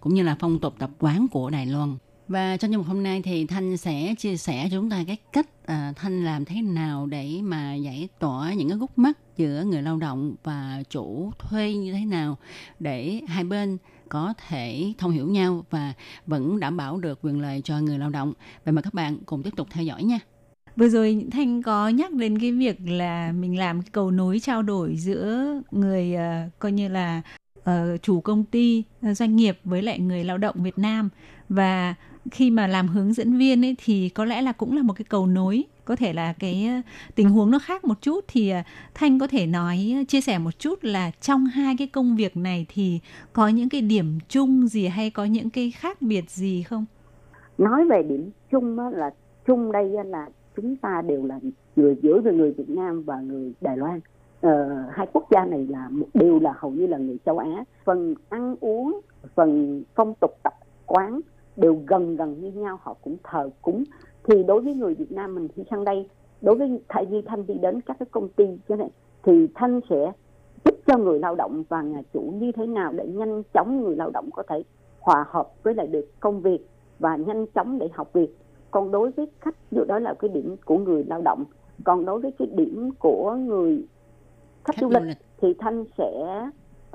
[0.00, 1.96] cũng như là phong tục tập quán của Đài Loan.
[2.28, 5.46] Và trong chương hôm nay thì Thanh sẽ chia sẻ cho chúng ta cái cách
[5.66, 9.82] à, Thanh làm thế nào để mà giải tỏa những cái gút mắt giữa người
[9.82, 12.36] lao động và chủ thuê như thế nào
[12.78, 15.92] để hai bên có thể thông hiểu nhau và
[16.26, 18.32] vẫn đảm bảo được quyền lợi cho người lao động.
[18.64, 20.18] Vậy mà các bạn cùng tiếp tục theo dõi nha.
[20.76, 24.62] Vừa rồi Thanh có nhắc đến cái việc là mình làm cái cầu nối trao
[24.62, 27.22] đổi giữa người uh, coi như là
[27.62, 31.08] uh, chủ công ty, ờ, doanh nghiệp với lại người lao động Việt Nam.
[31.48, 31.94] Và
[32.30, 35.04] khi mà làm hướng dẫn viên ấy thì có lẽ là cũng là một cái
[35.08, 35.64] cầu nối.
[35.84, 38.52] Có thể là cái ờ, tình huống nó khác một chút thì
[38.94, 42.66] thanh có thể nói chia sẻ một chút là trong hai cái công việc này
[42.68, 43.00] thì
[43.32, 46.84] có những cái điểm chung gì hay có những cái khác biệt gì không?
[47.58, 49.10] Nói về điểm chung là
[49.46, 51.38] chung đây là chúng ta đều là
[51.76, 54.00] người giữa người Việt Nam và người Đài Loan
[54.46, 54.52] uh,
[54.90, 57.64] hai quốc gia này là đều là hầu như là người châu Á.
[57.84, 59.00] Phần ăn uống
[59.34, 60.54] phần phong tục tập
[60.86, 61.20] quán
[61.56, 63.84] đều gần gần như nhau họ cũng thờ cúng.
[64.24, 66.08] Thì đối với người Việt Nam mình khi sang đây
[66.40, 68.90] đối với thay vì thanh đi đến các cái công ty như này,
[69.22, 70.12] thì thanh sẽ
[70.64, 73.96] giúp cho người lao động và nhà chủ như thế nào để nhanh chóng người
[73.96, 74.62] lao động có thể
[75.00, 76.66] hòa hợp với lại được công việc
[76.98, 78.36] và nhanh chóng để học việc.
[78.70, 81.44] Còn đối với khách dù đó là cái điểm của người lao động
[81.84, 83.84] còn đối với cái điểm của người
[84.64, 86.42] khách, khách du lịch thì thanh sẽ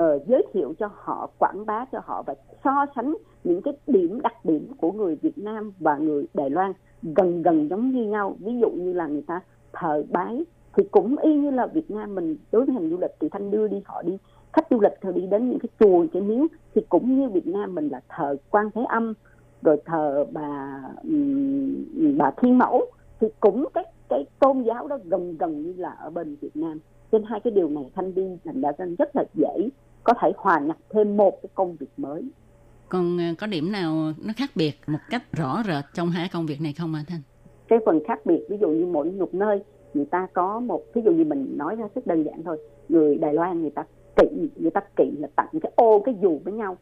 [0.04, 4.22] uh, giới thiệu cho họ quảng bá cho họ và so sánh những cái điểm
[4.22, 6.74] đặc điểm của người Việt Nam và người Đài Loan
[7.04, 8.36] gần gần giống như nhau.
[8.40, 9.42] Ví dụ như là người ta
[9.74, 10.46] thờ bái
[10.78, 12.38] thì cũng y như là Việt Nam mình.
[12.52, 14.18] Đối với ngành du lịch thì thanh đưa đi họ đi
[14.56, 17.48] khách du lịch họ đi đến những cái chùa cái miếu thì cũng như Việt
[17.48, 19.14] Nam mình là thờ quan thế âm
[19.62, 20.82] rồi thờ bà
[22.18, 22.86] bà thiên mẫu
[23.20, 26.80] thì cũng cái cái tôn giáo đó gần gần như là ở bên Việt Nam.
[27.12, 29.70] Trên hai cái điều này thanh đi thành ra rất là dễ
[30.04, 32.30] có thể hòa nhập thêm một cái công việc mới.
[32.90, 36.46] Còn ờ, có điểm nào nó khác biệt một cách rõ rệt trong hai công
[36.46, 37.22] việc này không ạ Thanh?
[37.68, 39.64] Cái phần khác biệt ví dụ như mỗi một nơi
[39.94, 42.58] người ta có một ví dụ như mình nói ra rất đơn giản thôi
[42.90, 43.84] người Đài Loan người ta
[44.16, 46.78] kỵ người ta kỵ là tặng cái ô cái dù với nhau.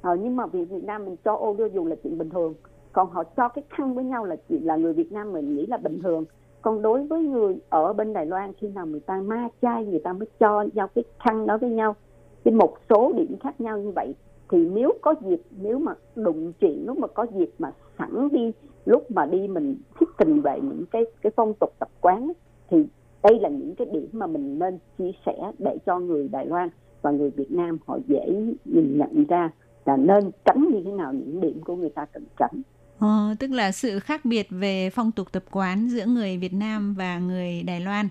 [0.00, 2.54] Ờ, nhưng mà Việt Nam mình cho ô đưa dù là chuyện bình thường
[2.94, 5.66] còn họ cho cái khăn với nhau là chuyện là người Việt Nam mình nghĩ
[5.66, 6.24] là bình thường
[6.64, 10.00] còn đối với người ở bên Đài Loan, khi nào người ta ma chay người
[10.04, 11.96] ta mới cho nhau cái khăn đó với nhau
[12.44, 14.14] trên một số điểm khác nhau như vậy
[14.50, 18.52] thì nếu có dịp, nếu mà đụng chuyện, lúc mà có dịp mà sẵn đi,
[18.84, 22.32] lúc mà đi mình thuyết trình về những cái cái phong tục tập quán
[22.68, 22.86] thì
[23.22, 26.68] đây là những cái điểm mà mình nên chia sẻ để cho người Đài Loan
[27.02, 28.26] và người Việt Nam họ dễ
[28.64, 29.50] nhìn nhận ra
[29.84, 32.62] là nên tránh như thế nào những điểm của người ta cần tránh.
[33.04, 36.94] Ờ, tức là sự khác biệt về phong tục tập quán giữa người Việt Nam
[36.94, 38.08] và người Đài Loan.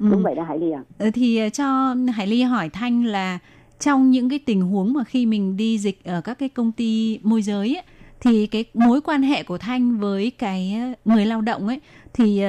[0.00, 0.08] Ừ.
[0.10, 0.82] Đúng vậy đó Hải Ly à.
[0.98, 3.38] Ừ, thì ờ, cho Hải Ly hỏi Thanh là
[3.80, 7.18] trong những cái tình huống mà khi mình đi dịch ở các cái công ty
[7.22, 7.82] môi giới ấy,
[8.20, 11.80] thì cái mối quan hệ của thanh với cái người lao động ấy
[12.12, 12.42] thì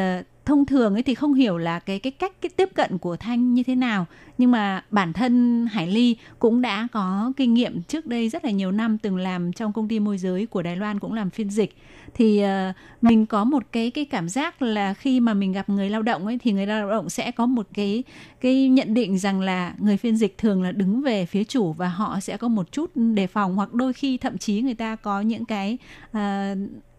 [0.45, 3.53] thông thường ấy thì không hiểu là cái cái cách cái tiếp cận của thanh
[3.53, 4.05] như thế nào.
[4.37, 8.51] Nhưng mà bản thân Hải Ly cũng đã có kinh nghiệm trước đây rất là
[8.51, 11.49] nhiều năm từng làm trong công ty môi giới của Đài Loan cũng làm phiên
[11.49, 11.77] dịch.
[12.13, 15.89] Thì uh, mình có một cái cái cảm giác là khi mà mình gặp người
[15.89, 18.03] lao động ấy thì người lao động sẽ có một cái
[18.41, 21.87] cái nhận định rằng là người phiên dịch thường là đứng về phía chủ và
[21.87, 25.21] họ sẽ có một chút đề phòng hoặc đôi khi thậm chí người ta có
[25.21, 25.77] những cái
[26.09, 26.17] uh,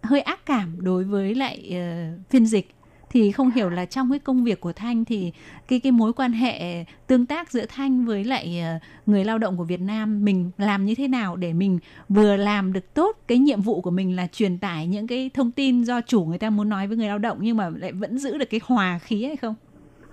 [0.03, 2.76] hơi ác cảm đối với lại uh, phiên dịch
[3.11, 5.33] thì không hiểu là trong cái công việc của thanh thì
[5.69, 9.57] cái cái mối quan hệ tương tác giữa thanh với lại ờ, người lao động
[9.57, 11.79] của Việt Nam mình làm như thế nào để mình
[12.09, 15.51] vừa làm được tốt cái nhiệm vụ của mình là truyền tải những cái thông
[15.51, 18.19] tin do chủ người ta muốn nói với người lao động nhưng mà lại vẫn
[18.19, 19.55] giữ được cái hòa khí hay không?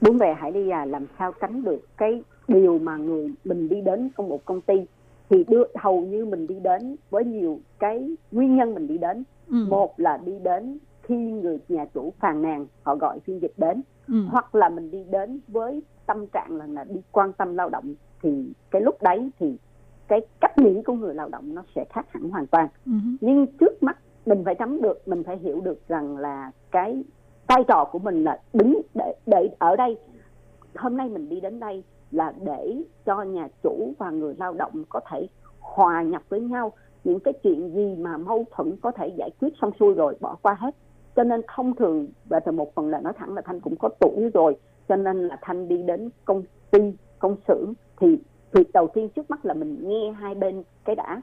[0.02, 3.82] đúng về hãy đi à làm sao tránh được cái điều mà người mình đi
[3.82, 4.74] đến trong một công ty
[5.30, 9.24] thì đưa hầu như mình đi đến với nhiều cái nguyên nhân mình đi đến
[9.52, 9.66] Ừ.
[9.70, 13.82] một là đi đến khi người nhà chủ phàn nàn họ gọi phiên dịch đến.
[14.08, 14.14] Ừ.
[14.32, 17.96] hoặc là mình đi đến với tâm trạng là, là đi quan tâm lao động
[18.22, 19.58] thì cái lúc đấy thì
[20.08, 22.68] cái cách nghĩ của người lao động nó sẽ khác hẳn hoàn toàn.
[22.86, 22.92] Ừ.
[23.22, 27.04] nhưng trước mắt mình phải nắm được mình phải hiểu được rằng là cái
[27.48, 29.98] vai trò của mình là đứng để để ở đây.
[30.76, 34.84] Hôm nay mình đi đến đây là để cho nhà chủ và người lao động
[34.90, 35.28] có thể
[35.60, 36.74] hòa nhập với nhau.
[37.04, 40.36] Những cái chuyện gì mà mâu thuẫn có thể giải quyết xong xuôi rồi bỏ
[40.42, 40.76] qua hết
[41.16, 43.90] cho nên thông thường, và từ một phần là nói thẳng là thanh cũng có
[44.00, 44.56] tuổi rồi,
[44.88, 46.80] cho nên là thanh đi đến công ty,
[47.20, 48.20] công xưởng, thì
[48.52, 51.22] việc đầu tiên trước mắt là mình nghe hai bên cái đã.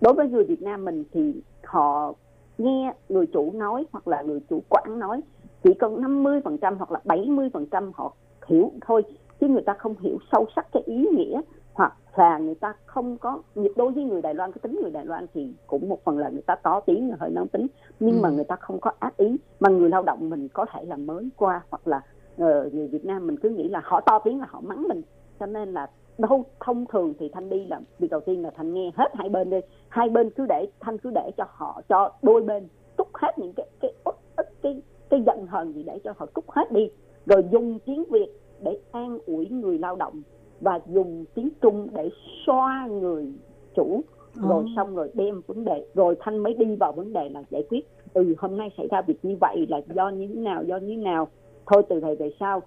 [0.00, 1.34] Đối với người Việt Nam mình thì
[1.64, 2.14] họ
[2.58, 5.20] nghe người chủ nói hoặc là người chủ quản nói,
[5.62, 8.14] chỉ cần 50% hoặc là 70% họ
[8.46, 9.02] hiểu thôi,
[9.40, 11.40] chứ người ta không hiểu sâu sắc cái ý nghĩa
[11.74, 13.42] hoặc là người ta không có
[13.76, 16.28] đối với người Đài Loan cái tính người Đài Loan thì cũng một phần là
[16.28, 17.66] người ta có tiếng là hơi nóng tính.
[18.00, 19.36] Nhưng mà người ta không có ác ý.
[19.60, 22.00] Mà người lao động mình có thể là mới qua hoặc là
[22.38, 25.02] ờ, người Việt Nam mình cứ nghĩ là họ to tiếng là họ mắng mình.
[25.40, 28.74] Cho nên là đâu thông thường thì thanh đi là việc đầu tiên là thanh
[28.74, 29.60] nghe hết hai bên đi.
[29.88, 32.68] Hai bên cứ để thanh cứ để cho họ cho đôi bên
[32.98, 36.26] trút hết những cái cái uất ức cái cái giận hờn gì để cho họ
[36.34, 36.90] trút hết đi.
[37.26, 38.28] Rồi dùng tiếng việt
[38.62, 40.22] để an ủi người lao động
[40.62, 42.10] và dùng tiếng trung để
[42.46, 43.26] xoa người
[43.74, 44.00] chủ.
[44.34, 44.68] Rồi Ồ.
[44.76, 47.80] xong rồi đem vấn đề rồi thanh mới đi vào vấn đề là giải quyết.
[48.14, 50.96] Ừ hôm nay xảy ra việc như vậy là do như thế nào do như
[50.96, 51.28] thế nào?
[51.66, 52.62] Thôi từ này về sau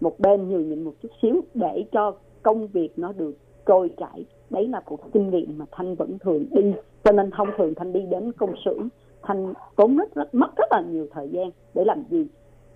[0.00, 3.34] một bên nhường nhịn một chút xíu để cho công việc nó được
[3.66, 4.24] trôi chảy.
[4.50, 6.72] Đấy là cuộc kinh nghiệm mà thanh vẫn thường đi.
[7.04, 8.88] Cho nên thông thường thanh đi đến công xưởng
[9.22, 12.26] thanh tốn rất rất mất rất là nhiều thời gian để làm gì?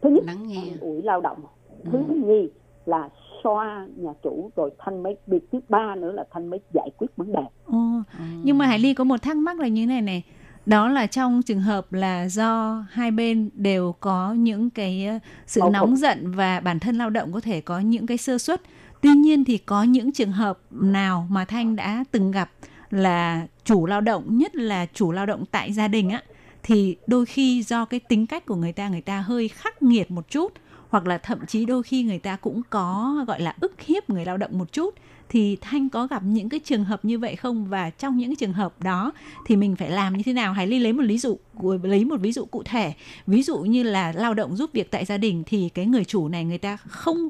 [0.00, 0.56] Thứ nhất lắng nghe.
[0.56, 1.38] An ủi lao động.
[1.84, 2.48] Thứ nhì
[2.86, 3.08] là
[3.42, 7.06] xoa nhà chủ rồi thanh mới việc thứ ba nữa là thanh mới giải quyết
[7.16, 8.02] vấn đề Ồ,
[8.42, 10.22] nhưng mà Hải Ly có một thắc mắc là như này này.
[10.66, 15.60] Đó là trong trường hợp là do hai bên đều có những cái ờ, sự
[15.60, 18.62] Mâu nóng giận và bản thân lao động có thể có những cái sơ suất.
[19.00, 22.50] Tuy nhiên thì có những trường hợp nào mà Thanh đã từng gặp
[22.90, 26.22] là chủ lao động, nhất là chủ lao động tại gia đình á
[26.62, 30.10] thì đôi khi do cái tính cách của người ta người ta hơi khắc nghiệt
[30.10, 30.52] một chút
[30.92, 34.24] hoặc là thậm chí đôi khi người ta cũng có gọi là ức hiếp người
[34.24, 34.94] lao động một chút
[35.28, 37.66] thì thanh có gặp những cái trường hợp như vậy không?
[37.66, 39.12] Và trong những cái trường hợp đó
[39.46, 40.52] thì mình phải làm như thế nào?
[40.52, 41.38] Hãy lấy một ví dụ
[41.82, 42.94] lấy một ví dụ cụ thể?
[43.26, 46.28] Ví dụ như là lao động giúp việc tại gia đình thì cái người chủ
[46.28, 47.28] này người ta không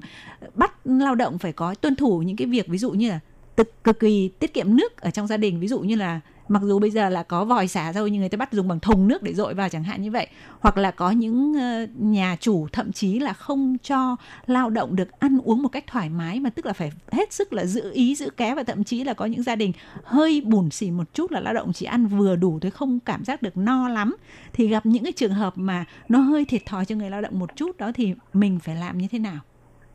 [0.54, 3.20] bắt lao động phải có tuân thủ những cái việc ví dụ như là
[3.56, 5.60] cực, cực kỳ tiết kiệm nước ở trong gia đình.
[5.60, 6.20] Ví dụ như là
[6.52, 8.80] mặc dù bây giờ là có vòi xả rồi nhưng người ta bắt dùng bằng
[8.80, 10.26] thùng nước để dội vào chẳng hạn như vậy.
[10.60, 15.18] Hoặc là có những ờ, nhà chủ thậm chí là không cho lao động được
[15.18, 18.14] ăn uống một cách thoải mái mà tức là phải hết sức là giữ ý
[18.14, 19.72] giữ ké và thậm chí là có những gia đình
[20.04, 23.24] hơi bùn xỉ một chút là lao động chỉ ăn vừa đủ thôi không cảm
[23.24, 24.16] giác được no lắm.
[24.52, 27.38] Thì gặp những cái trường hợp mà nó hơi thiệt thòi cho người lao động
[27.38, 29.38] một chút đó thì mình phải làm như thế nào?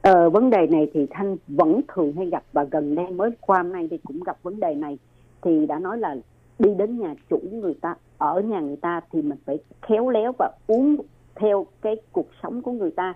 [0.01, 3.57] Ờ, vấn đề này thì Thanh vẫn thường hay gặp và gần đây mới qua
[3.57, 4.97] hôm nay thì cũng gặp vấn đề này.
[5.41, 6.15] Thì đã nói là
[6.59, 10.31] đi đến nhà chủ người ta ở nhà người ta thì mình phải khéo léo
[10.39, 10.95] và uống
[11.35, 13.13] theo cái cuộc sống của người ta.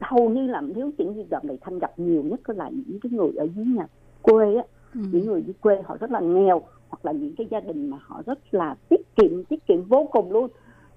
[0.00, 3.12] Hầu như là nếu chỉ như gặp này Thanh gặp nhiều nhất là những cái
[3.12, 3.86] người ở dưới nhà
[4.22, 4.62] quê á.
[4.94, 5.00] Ừ.
[5.12, 7.98] những người dưới quê họ rất là nghèo hoặc là những cái gia đình mà
[8.00, 10.48] họ rất là tiết kiệm tiết kiệm vô cùng luôn.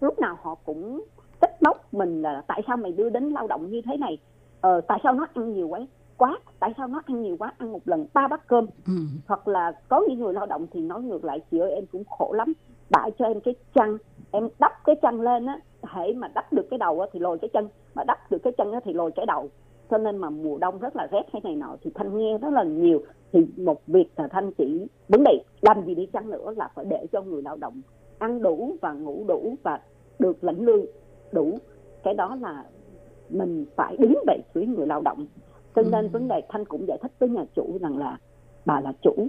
[0.01, 1.05] Lúc nào họ cũng
[1.41, 4.17] trách móc mình là tại sao mày đưa đến lao động như thế này?
[4.61, 5.79] Ờ, tại sao nó ăn nhiều quá
[6.17, 8.65] quá tại sao nó ăn nhiều quá ăn một lần ba bát cơm?
[8.87, 8.93] Ừ.
[9.27, 12.03] hoặc là có những người lao động thì nói ngược lại chị ơi em cũng
[12.05, 12.53] khổ lắm
[12.89, 13.97] bãi cho em cái chăn
[14.31, 17.37] em đắp cái chăn lên á hễ mà đắp được cái đầu á thì lồi
[17.37, 19.49] cái chân mà đắp được cái chân á thì lồi cái đầu.
[19.89, 22.49] Cho nên mà mùa đông rất là rét hay này nọ thì thanh nghe rất
[22.53, 23.01] là nhiều.
[23.31, 26.85] Thì một việc là thanh chỉ vấn đề làm gì đi chăng nữa là phải
[26.85, 27.81] để cho người lao động
[28.19, 29.79] ăn đủ và ngủ đủ và
[30.19, 30.85] được lãnh lương
[31.31, 31.57] đủ.
[32.03, 32.63] Cái đó là
[33.29, 35.25] mình phải đứng về phía người lao động
[35.77, 36.09] cho nên Ừ.
[36.13, 38.17] vấn đề thanh cũng giải thích với nhà chủ rằng là
[38.65, 39.27] bà là chủ.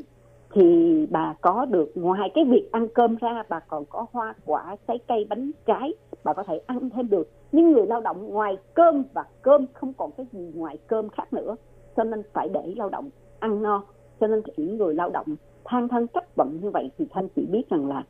[0.53, 4.77] Thì bà có được ngoài cái việc ăn cơm ra bà còn có hoa quả
[4.89, 5.95] trái cây bánh trái
[6.25, 7.29] bà có thể ăn thêm được.
[7.53, 11.33] Nhưng người lao động ngoài cơm và cơm không còn cái gì ngoài cơm khác
[11.33, 11.57] nữa.
[11.97, 13.85] Cho nên phải để lao động ăn no.
[14.21, 15.27] Cho nên những người lao động
[15.65, 18.05] than thân trách bận như vậy thì thanh chỉ biết rằng là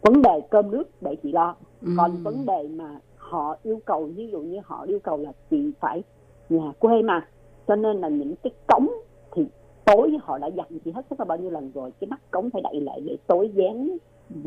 [0.00, 1.54] vấn đề cơm nước để chị lo.
[1.82, 1.88] Ừ.
[1.96, 5.72] còn vấn đề mà họ yêu cầu ví dụ như họ yêu cầu là chị
[5.80, 6.02] phải
[6.48, 7.28] nhà quê mà
[7.68, 8.88] cho nên là những cái cống
[9.34, 9.42] thì
[9.84, 11.90] tối họ đã dặn chị hết sức là bao nhiêu lần rồi.
[12.00, 13.96] Cái nắp cống phải đậy lại để tối dán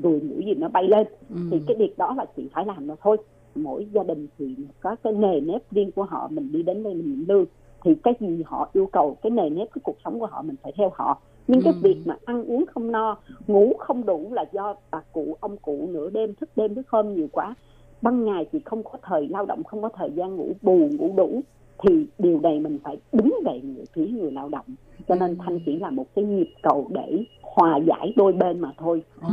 [0.04, 1.08] ruồi mũi gì nó bay lên.
[1.30, 1.36] Ừ.
[1.52, 3.18] thì cái việc đó là chị phải làm mà thôi.
[3.56, 6.94] Mỗi gia đình thì có cái nề nếp riêng của họ mình đi đến đây
[6.94, 7.46] mình nhận lương
[7.84, 10.56] thì cái gì họ yêu cầu cái nề nếp cái cuộc sống của họ mình
[10.64, 11.22] phải theo họ.
[11.48, 11.80] Nhưng cái Ừ.
[11.82, 15.88] việc mà ăn uống không no ngủ không đủ là do bà cụ ông cụ
[15.92, 17.56] nửa đêm thức đêm thức hôm nhiều quá.
[18.02, 21.14] Ban ngày thì không có thời lao động không có thời gian ngủ bù ngủ
[21.18, 21.42] đủ
[21.84, 24.66] thì điều này mình phải đứng về người phía người lao động
[25.08, 28.72] cho nên thanh chỉ là một cái nhịp cầu để hòa giải đôi bên mà
[28.78, 29.30] thôi Ồ,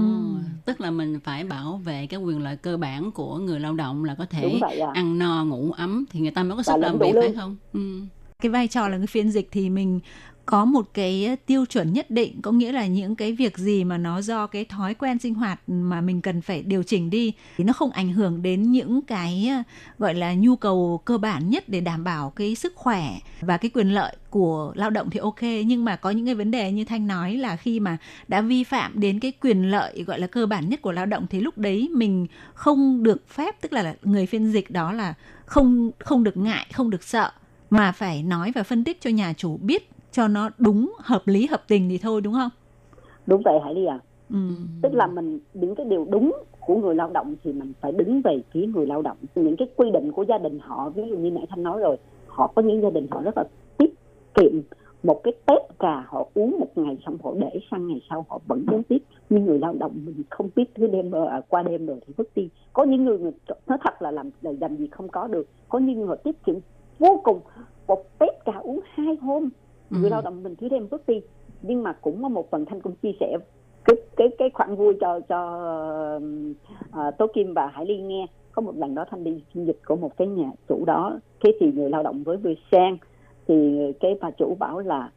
[0.65, 4.05] tức là mình phải bảo vệ cái quyền lợi cơ bản của người lao động
[4.05, 4.91] là có thể ạ.
[4.95, 7.57] ăn no ngủ ấm thì người ta mới có sức làm việc phải không?
[7.73, 7.81] Ừ.
[8.43, 10.01] cái vai trò là người phiên dịch thì mình
[10.47, 13.99] có một cái tiêu chuẩn nhất định, có nghĩa là những cái việc gì mà
[13.99, 17.65] nó do cái thói quen sinh hoạt mà mình cần phải điều chỉnh đi, thì
[17.65, 19.51] nó không ảnh hưởng đến những cái
[19.99, 23.71] gọi là nhu cầu cơ bản nhất để đảm bảo cái sức khỏe và cái
[23.75, 25.43] quyền lợi của lao động thì ok.
[25.43, 27.97] Nhưng mà có những cái vấn đề như thanh nói là khi mà
[28.29, 31.27] đã vi phạm đến cái quyền lợi, gọi là cơ bản nhất của lao động
[31.31, 35.15] thì lúc đấy mình không được phép, tức là người phiên dịch đó là
[35.47, 37.31] không không được ngại, không được sợ,
[37.71, 41.47] mà phải nói và phân tích cho nhà chủ biết cho nó đúng hợp lý
[41.47, 42.51] hợp tình thì thôi đúng không?
[43.27, 43.99] đúng vậy hải ly à
[44.31, 44.39] Ừ.
[44.83, 48.21] tức là mình những cái điều đúng của người lao động thì mình phải đứng
[48.25, 49.17] về phía người lao động.
[49.35, 51.97] Những cái quy định của gia đình họ ví dụ như nãy thanh nói rồi
[52.27, 53.45] họ có những gia đình họ rất là
[53.79, 53.95] tiết
[54.35, 54.53] kiệm.
[55.03, 58.41] Một cái tép trà họ uống một ngày xong họ để sang ngày sau họ
[58.47, 58.99] vẫn uống tiếp.
[59.31, 62.29] Nhưng người lao động mình không biết thứ đêm à, qua đêm rồi thì vứt
[62.35, 62.49] đi.
[62.73, 63.33] Có những người người-
[63.67, 65.47] nói thật là làm là làm gì không có được.
[65.69, 66.57] Có những người họ tiết kiệm
[66.99, 67.41] vô cùng.
[67.87, 69.49] Một tép trà uống hai hôm
[70.01, 70.13] người Ừ.
[70.13, 71.21] lao động mình thứ đêm vứt đi
[71.63, 73.39] nhưng mà cũng có một phần thanh cũng chia sẻ
[73.85, 75.41] cái cái cái khoản vui cho cho
[77.09, 79.79] uh, tố kim và hải ly nghe có một lần đó thanh đi phiên dịch
[79.87, 82.97] của một cái nhà chủ đó cái thì người lao động với vừa sang
[83.49, 85.11] thì cái bà chủ bảo là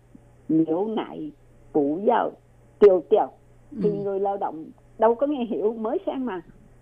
[0.49, 1.31] nếu nại
[1.73, 2.31] bủ vào
[2.79, 3.27] tiêu tiêu
[3.71, 3.95] thì Ừ.
[4.03, 4.65] người lao động
[4.99, 6.41] đâu có nghe hiểu mới sang mà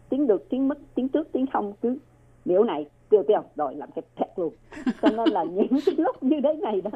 [0.09, 1.97] tiếng được tiếng mất tiếng trước tiếng không cứ
[2.45, 4.53] nếu này tiêu tiêu rồi làm cái thẹt luôn.
[5.01, 6.91] Cho nên là những cái lúc như thế này đó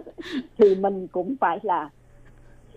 [0.57, 1.89] thì mình cũng phải là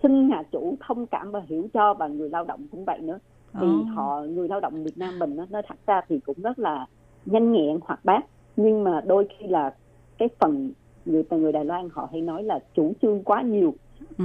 [0.03, 3.19] xin nhà chủ thông cảm và hiểu cho và người lao động cũng vậy nữa.
[3.53, 3.83] Thì Ồ.
[3.95, 6.85] họ người lao động Việt Nam mình nó nói thật ra thì cũng rất là
[7.25, 8.25] nhanh nhẹn hoạt bát.
[8.55, 9.73] Nhưng mà đôi khi là
[10.17, 10.71] cái phần
[11.05, 13.73] người người Đài Loan họ hay nói là chủ trương quá nhiều.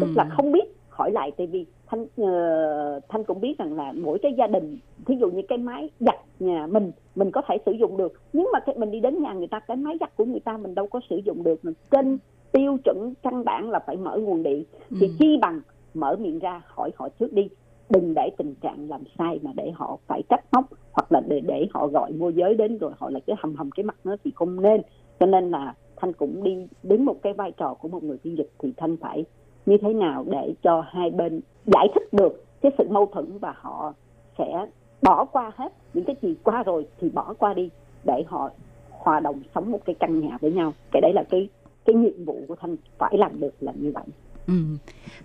[0.00, 3.92] Tức là không biết hỏi lại tại vì thanh ờ, thanh cũng biết rằng là
[3.92, 7.56] mỗi cái gia đình thí dụ như cái máy giặt nhà mình mình có thể
[7.66, 8.12] sử dụng được.
[8.32, 10.56] Nhưng mà cái mình đi đến nhà người ta cái máy giặt của người ta
[10.56, 11.64] mình đâu có sử dụng được.
[11.64, 12.18] Mình trên
[12.52, 14.64] tiêu chuẩn căn bản là phải mở nguồn điện.
[15.00, 15.60] Thì chi bằng
[15.94, 17.48] mở miệng ra hỏi họ trước đi.
[17.90, 21.40] Đừng để tình trạng làm sai mà để họ phải trách móc hoặc là để
[21.40, 24.16] để họ gọi môi giới đến rồi họ lại cái hầm hầm cái mặt nó
[24.24, 24.82] thì không nên.
[25.20, 28.36] Cho nên là thanh cũng đi đứng một cái vai trò của một người phiên
[28.36, 29.24] dịch thì thanh phải
[29.66, 33.54] như thế nào để cho hai bên giải thích được cái sự mâu thuẫn và
[33.56, 33.92] họ
[34.38, 34.66] sẽ
[35.02, 37.68] bỏ qua hết những cái gì qua rồi thì bỏ qua đi
[38.04, 38.50] để họ
[38.90, 41.48] hòa đồng sống một cái căn nhà với nhau cái đấy là cái
[41.84, 44.04] cái nhiệm vụ của thanh phải làm được là như vậy
[44.46, 44.54] Ừ.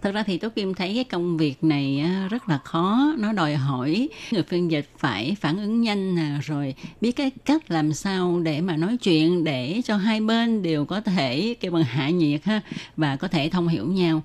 [0.02, 3.56] Thật ra thì Tố Kim thấy cái công việc này rất là khó, nó đòi
[3.56, 8.40] hỏi người phiên dịch phải phản ứng nhanh nè, rồi biết cái cách làm sao
[8.44, 12.44] để mà nói chuyện để cho hai bên đều có thể kêu bằng hạ nhiệt
[12.44, 12.62] ha
[12.98, 14.22] và có thể thông hiểu nhau.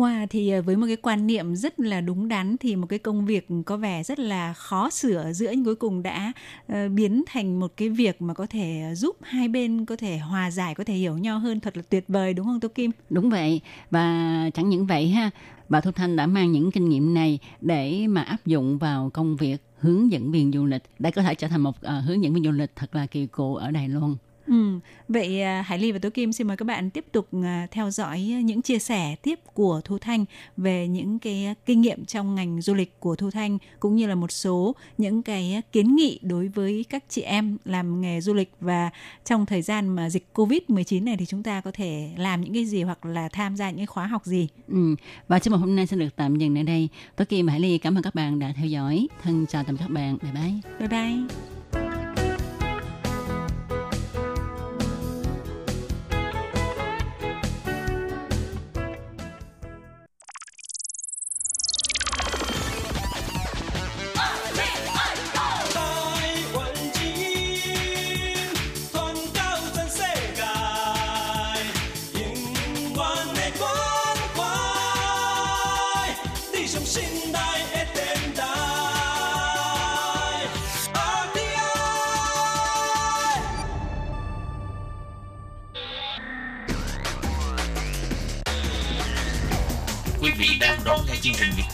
[0.00, 2.98] Wow, thì ờ, với một cái quan niệm rất là đúng đắn thì một cái
[2.98, 6.32] công việc có vẻ rất là khó sửa giữa nhưng cuối cùng đã
[6.72, 10.50] uh, biến thành một cái việc mà có thể giúp hai bên có thể hòa
[10.50, 12.90] giải, có thể hiểu nhau hơn thật là tuyệt vời đúng không Tô Kim?
[13.10, 15.30] Đúng vậy và chẳng những vậy ha,
[15.68, 19.36] bà Thu Thanh đã mang những kinh nghiệm này để mà áp dụng vào công
[19.36, 22.34] việc hướng dẫn viên du lịch để có thể trở thành một uh, hướng dẫn
[22.34, 24.14] viên du lịch thật là kỳ cựu ở Đài Loan.
[24.50, 24.78] Ừ.
[25.08, 27.90] Vậy à, Hải Ly và Tố Kim xin mời các bạn tiếp tục à, theo
[27.90, 30.24] dõi những chia sẻ tiếp của Thu Thanh
[30.56, 34.14] về những cái kinh nghiệm trong ngành du lịch của Thu Thanh cũng như là
[34.14, 38.52] một số những cái kiến nghị đối với các chị em làm nghề du lịch
[38.60, 38.90] và
[39.24, 42.64] trong thời gian mà dịch Covid-19 này thì chúng ta có thể làm những cái
[42.64, 44.48] gì hoặc là tham gia những cái khóa học gì.
[44.68, 44.96] Ừ.
[45.28, 46.88] Và chương mục hôm nay sẽ được tạm dừng tại đây.
[47.16, 49.08] Tôi Kim và Hải Ly cảm ơn các bạn đã theo dõi.
[49.22, 50.18] Thân chào tạm các bạn.
[50.22, 50.88] Bye bye.
[50.88, 51.89] Bye bye.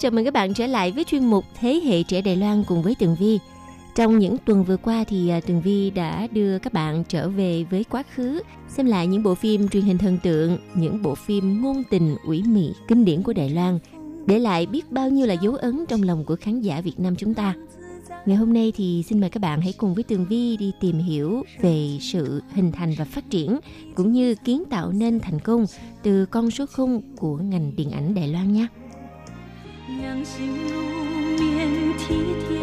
[0.00, 2.82] Chào mừng các bạn trở lại với chuyên mục Thế hệ trẻ Đài Loan cùng
[2.82, 3.38] với Tường Vi.
[3.94, 7.64] Trong những tuần vừa qua thì à, Tường Vi đã đưa các bạn trở về
[7.70, 11.62] với quá khứ, xem lại những bộ phim truyền hình thần tượng, những bộ phim
[11.62, 13.78] ngôn tình ủy mị kinh điển của Đài Loan,
[14.26, 17.16] để lại biết bao nhiêu là dấu ấn trong lòng của khán giả Việt Nam
[17.16, 17.54] chúng ta.
[18.26, 20.98] Ngày hôm nay thì xin mời các bạn hãy cùng với Tường Vi đi tìm
[20.98, 23.58] hiểu về sự hình thành và phát triển
[23.94, 25.66] cũng như kiến tạo nên thành công
[26.02, 28.66] từ con số khung của ngành điện ảnh Đài Loan nhé.
[29.98, 30.80] 娘心如
[31.38, 32.14] 面，体
[32.48, 32.59] 贴。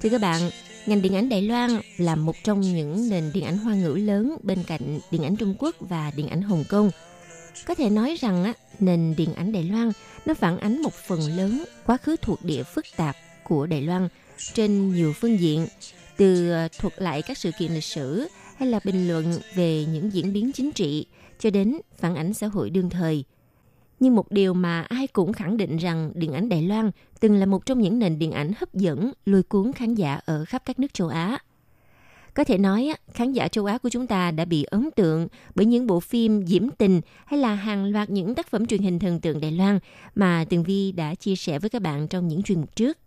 [0.00, 0.50] Thưa các bạn,
[0.86, 4.36] ngành điện ảnh Đài Loan là một trong những nền điện ảnh hoa ngữ lớn
[4.42, 6.90] bên cạnh điện ảnh Trung Quốc và điện ảnh Hồng Kông.
[7.66, 9.92] Có thể nói rằng á, nền điện ảnh Đài Loan
[10.26, 14.08] nó phản ánh một phần lớn quá khứ thuộc địa phức tạp của Đài Loan
[14.54, 15.66] trên nhiều phương diện,
[16.16, 20.12] từ ờ, thuật lại các sự kiện lịch sử hay là bình luận về những
[20.12, 21.06] diễn biến chính trị
[21.38, 23.24] cho đến phản ánh xã hội đương thời.
[24.00, 26.90] Nhưng một điều mà ai cũng khẳng định rằng điện ảnh Đài Loan
[27.20, 30.44] từng là một trong những nền điện ảnh hấp dẫn, lôi cuốn khán giả ở
[30.44, 31.38] khắp các nước châu Á.
[32.34, 35.66] Có thể nói, khán giả châu Á của chúng ta đã bị ấn tượng bởi
[35.66, 39.20] những bộ phim diễm tình hay là hàng loạt những tác phẩm truyền hình thần
[39.20, 39.78] tượng Đài Loan
[40.14, 42.98] mà Tường Vi đã chia sẻ với các bạn trong những chuyên mục trước.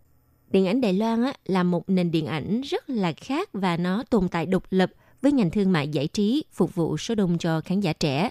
[0.51, 4.29] Điện ảnh Đài Loan là một nền điện ảnh rất là khác và nó tồn
[4.29, 4.91] tại độc lập
[5.21, 8.29] với ngành thương mại giải trí phục vụ số đông cho khán giả trẻ.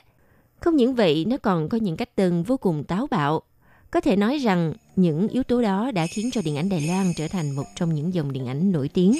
[0.62, 3.42] Không những vậy, nó còn có những cách tân vô cùng táo bạo.
[3.90, 7.12] Có thể nói rằng những yếu tố đó đã khiến cho điện ảnh Đài Loan
[7.16, 9.18] trở thành một trong những dòng điện ảnh nổi tiếng.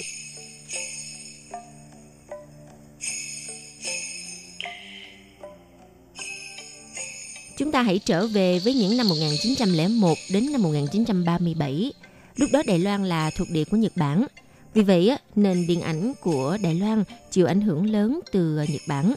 [7.59, 11.93] Chúng ta hãy trở về với những năm 1901 đến năm 1937.
[12.36, 14.26] Lúc đó Đài Loan là thuộc địa của Nhật Bản.
[14.74, 18.82] Vì vậy, á, nền điện ảnh của Đài Loan chịu ảnh hưởng lớn từ Nhật
[18.88, 19.14] Bản.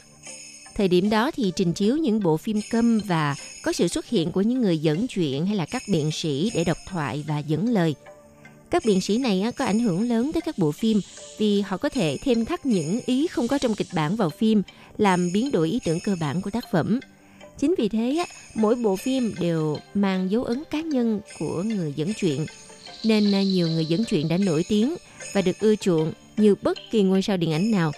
[0.76, 4.32] Thời điểm đó thì trình chiếu những bộ phim câm và có sự xuất hiện
[4.32, 7.70] của những người dẫn chuyện hay là các biện sĩ để đọc thoại và dẫn
[7.70, 7.96] lời.
[8.70, 11.02] Các biện sĩ này có ảnh hưởng lớn tới các bộ phim
[11.38, 14.62] vì họ có thể thêm thắt những ý không có trong kịch bản vào phim,
[14.98, 17.00] làm biến đổi ý tưởng cơ bản của tác phẩm.
[17.58, 22.14] Chính vì thế, mỗi bộ phim đều mang dấu ấn cá nhân của người dẫn
[22.14, 22.46] chuyện.
[23.04, 24.96] Nên à, nhiều người dẫn chuyện đã nổi tiếng
[25.34, 27.92] và được ưa chuộng như bất kỳ ngôi sao điện ảnh nào.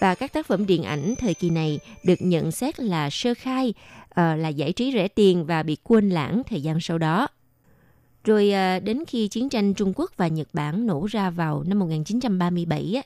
[0.00, 3.74] Và các tác phẩm điện ảnh thời kỳ này được nhận xét là sơ khai,
[4.08, 7.28] ờ, là giải trí rẻ tiền và bị quên lãng thời gian sau đó.
[8.24, 11.78] Rồi ờ, đến khi chiến tranh Trung Quốc và Nhật Bản nổ ra vào năm
[11.78, 13.02] 1937, á,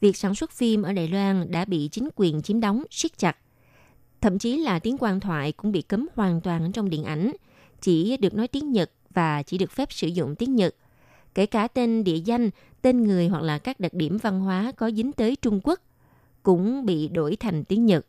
[0.00, 3.36] việc sản xuất phim ở Đài Loan đã bị chính quyền chiếm đóng siết chặt.
[4.20, 7.32] Thậm chí là tiếng quan thoại cũng bị cấm hoàn toàn trong điện ảnh,
[7.80, 10.74] chỉ được nói tiếng Nhật và chỉ được phép sử dụng tiếng Nhật.
[11.34, 12.50] Kể cả tên địa danh,
[12.82, 15.80] tên người hoặc là các đặc điểm văn hóa có dính tới Trung Quốc
[16.42, 18.06] cũng bị đổi thành tiếng Nhật.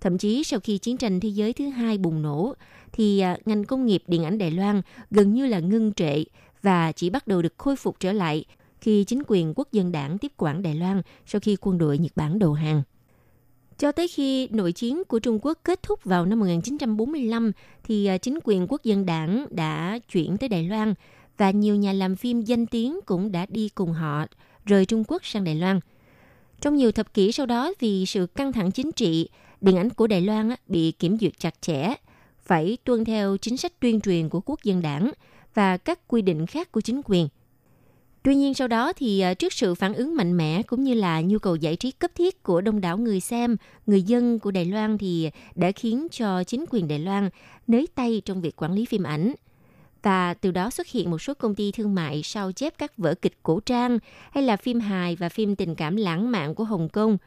[0.00, 2.54] Thậm chí sau khi chiến tranh thế giới thứ hai bùng nổ,
[2.92, 6.24] thì à, ngành công nghiệp điện ảnh Đài Loan gần như là ngưng trệ
[6.62, 8.44] và chỉ bắt đầu được khôi phục trở lại
[8.80, 12.12] khi chính quyền quốc dân đảng tiếp quản Đài Loan sau khi quân đội Nhật
[12.16, 12.82] Bản đầu hàng.
[13.78, 17.52] Cho tới khi nội chiến của Trung Quốc kết thúc vào năm 1945
[17.84, 20.94] thì à, chính quyền quốc dân đảng đã chuyển tới Đài Loan
[21.36, 24.26] và nhiều nhà làm phim danh tiếng cũng đã đi cùng họ
[24.64, 25.80] rời Trung Quốc sang Đài Loan.
[26.60, 29.28] Trong nhiều thập kỷ sau đó vì sự căng thẳng chính trị,
[29.60, 31.94] điện ảnh của Đài Loan bị kiểm duyệt chặt chẽ,
[32.40, 35.10] phải tuân theo chính sách tuyên truyền của quốc dân đảng
[35.54, 37.28] và các quy định khác của chính quyền.
[38.22, 41.20] Tuy nhiên sau đó thì à, trước sự phản ứng mạnh mẽ cũng như là
[41.20, 43.56] nhu cầu giải trí cấp thiết của đông đảo người xem,
[43.86, 47.28] người dân của Đài Loan thì đã khiến cho chính quyền Đài Loan
[47.66, 49.32] nới tay trong việc quản lý phim ảnh.
[50.02, 53.14] Và từ đó xuất hiện một số công ty thương mại sao chép các vở
[53.14, 53.98] kịch cổ trang,
[54.30, 57.18] hay là phim hài và phim tình cảm lãng mạn của Hồng Kông,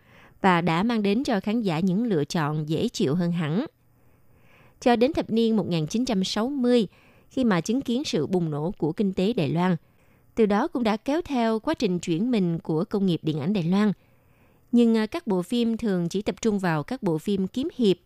[0.41, 3.65] và đã mang đến cho khán giả những lựa chọn dễ chịu hơn hẳn.
[4.81, 6.87] cho đến thập niên 1960
[7.29, 9.75] khi mà chứng kiến sự bùng nổ của kinh tế Đài Loan.
[10.35, 13.53] Từ đó cũng đã kéo theo quá trình chuyển mình của công nghiệp điện ảnh
[13.53, 13.91] Đài Loan.
[14.71, 17.97] Nhưng à, các bộ phim thường chỉ tập trung vào các bộ phim kiếm hiệp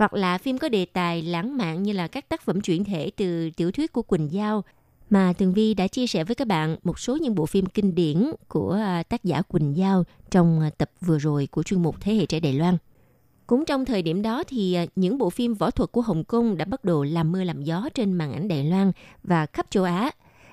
[0.00, 3.10] hoặc là phim có đề tài lãng mạn như là các tác phẩm chuyển thể
[3.16, 4.64] từ tiểu thuyết của Quỳnh Giao
[5.10, 7.94] mà Tường Vi đã chia sẻ với các bạn một số những bộ phim kinh
[7.94, 11.96] điển của à, tác giả Quỳnh Giao trong à, tập vừa rồi của chuyên mục
[12.00, 12.76] Thế hệ trẻ Đài Loan.
[13.46, 16.56] Cũng trong thời điểm đó thì à, những bộ phim võ thuật của Hồng Kông
[16.56, 18.92] đã bắt đầu làm mưa làm gió trên màn ảnh Đài Loan
[19.22, 20.10] và khắp châu Á.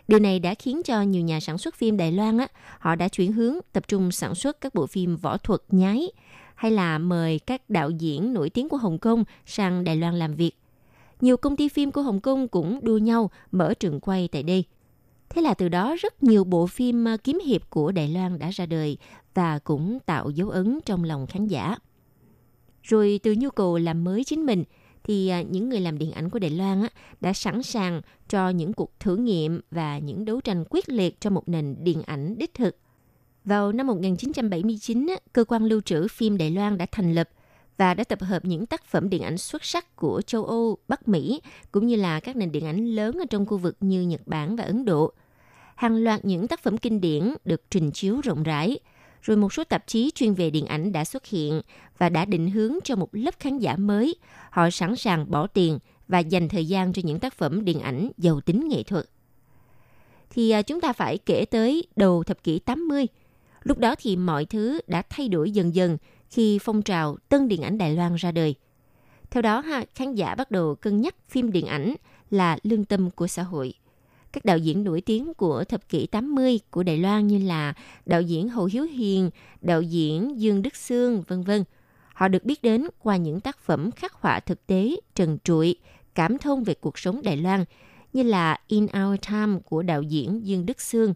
[0.07, 2.47] Điều này đã khiến cho nhiều nhà sản xuất phim Đài Loan á,
[2.79, 6.11] họ đã chuyển hướng tập trung sản xuất các bộ phim võ thuật nhái
[6.57, 10.35] hay là mời các đạo diễn nổi tiếng của Hồng Kông sang Đài Loan làm
[10.35, 10.51] việc.
[11.21, 14.63] Nhiều công ty phim của Hồng Kông cũng đua nhau mở trường quay tại đây.
[15.29, 18.49] Thế là từ đó rất nhiều bộ phim à, kiếm hiệp của Đài Loan đã
[18.49, 18.97] ra đời
[19.33, 21.75] và cũng tạo dấu ấn trong lòng khán giả.
[22.83, 24.63] Rồi từ nhu cầu làm mới chính mình
[25.03, 26.83] thì à, những người làm điện ảnh của Đài Loan
[27.21, 31.29] đã sẵn sàng cho những cuộc thử nghiệm và những đấu tranh quyết liệt cho
[31.29, 32.77] một nền điện ảnh đích thực.
[33.47, 37.29] Vào năm 1979, cơ quan lưu trữ phim Đài Loan đã thành lập
[37.77, 41.07] và đã tập hợp những tác phẩm điện ảnh xuất sắc của châu Âu, Bắc
[41.07, 41.41] Mỹ
[41.71, 44.55] cũng như là các nền điện ảnh lớn ở trong khu vực như Nhật Bản
[44.55, 45.13] và Ấn Độ.
[45.75, 48.79] Hàng loạt những tác phẩm kinh điển được trình chiếu rộng rãi,
[49.21, 51.61] rồi một số tạp chí chuyên về điện ảnh đã xuất hiện
[51.97, 54.15] và đã định hướng cho một lớp khán giả mới.
[54.49, 58.11] Họ sẵn sàng bỏ tiền và dành thời gian cho những tác phẩm điện ảnh
[58.17, 59.05] giàu tính nghệ thuật.
[60.29, 63.07] Thì à, chúng ta phải kể tới đầu thập kỷ 80.
[63.63, 65.97] Lúc đó thì mọi thứ đã thay đổi dần dần
[66.29, 68.55] khi phong trào tân điện ảnh Đài Loan ra đời.
[69.31, 71.95] Theo đó, ha, khán giả bắt đầu cân nhắc phim điện ảnh
[72.31, 73.73] là lương tâm của xã hội.
[74.31, 77.73] Các đạo diễn nổi tiếng của thập kỷ 80 của Đài Loan như là
[78.05, 79.29] đạo diễn Hồ Hiếu Hiền,
[79.61, 81.63] đạo diễn Dương Đức Sương, vân vân.
[82.13, 85.75] Họ được biết đến qua những tác phẩm khắc họa thực tế, trần trụi,
[86.15, 87.65] cảm thông về cuộc sống Đài Loan
[88.13, 91.13] như là In Our Time của đạo diễn Dương Đức Sương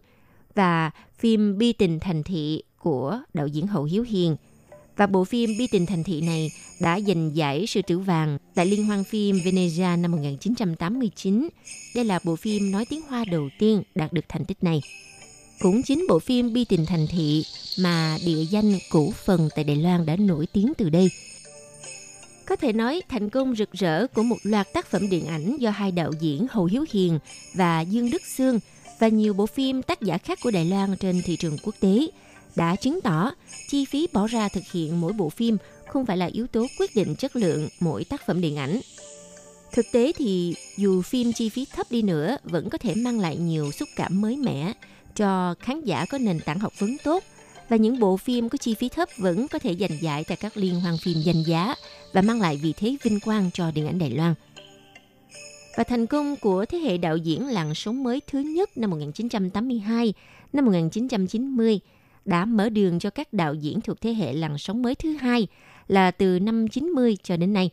[0.54, 4.36] và phim Bi tình thành thị của đạo diễn Hậu Hiếu Hiền–
[4.96, 6.50] và bộ phim Bi tình thành thị này
[6.80, 11.48] đã giành giải sư tử vàng tại Liên hoan phim Venezia năm 1989.
[11.94, 14.80] Đây là bộ phim nói tiếng Hoa đầu tiên đạt được thành tích này.
[15.60, 17.44] Cũng chính bộ phim Bi tình thành thị
[17.78, 21.10] mà địa danh cũ phần tại Đài Loan đã nổi tiếng từ đây.
[22.46, 25.70] Có thể nói thành công rực rỡ của một loạt tác phẩm điện ảnh do
[25.70, 27.18] hai đạo diễn Hồ Hiếu Hiền
[27.54, 28.58] và Dương Đức Sương
[29.02, 32.08] và nhiều bộ phim tác giả khác của Đài Loan trên thị trường quốc tế–
[32.56, 33.30] đã chứng tỏ
[33.68, 36.96] chi phí bỏ ra thực hiện mỗi bộ phim không phải là yếu tố quyết
[36.96, 38.80] định chất lượng mỗi tác phẩm điện ảnh.
[39.72, 43.36] Thực tế thì, dù phim chi phí thấp đi nữa, vẫn có thể mang lại
[43.36, 44.72] nhiều xúc cảm mới mẻ
[45.16, 47.24] cho khán giả có nền tảng học vấn tốt
[47.68, 50.56] và những bộ phim có chi phí thấp vẫn có thể giành giải tại các
[50.56, 51.74] liên hoan phim danh giá
[52.12, 54.34] và mang lại vị thế vinh quang cho điện ảnh Đài Loan.
[55.76, 60.14] Và thành công của thế hệ đạo diễn làn sóng mới thứ nhất năm 1982,
[60.52, 61.80] năm 1990
[62.24, 65.46] đã mở đường cho các đạo diễn thuộc thế hệ làn sóng mới thứ hai
[65.88, 67.70] là từ năm 90 cho đến nay.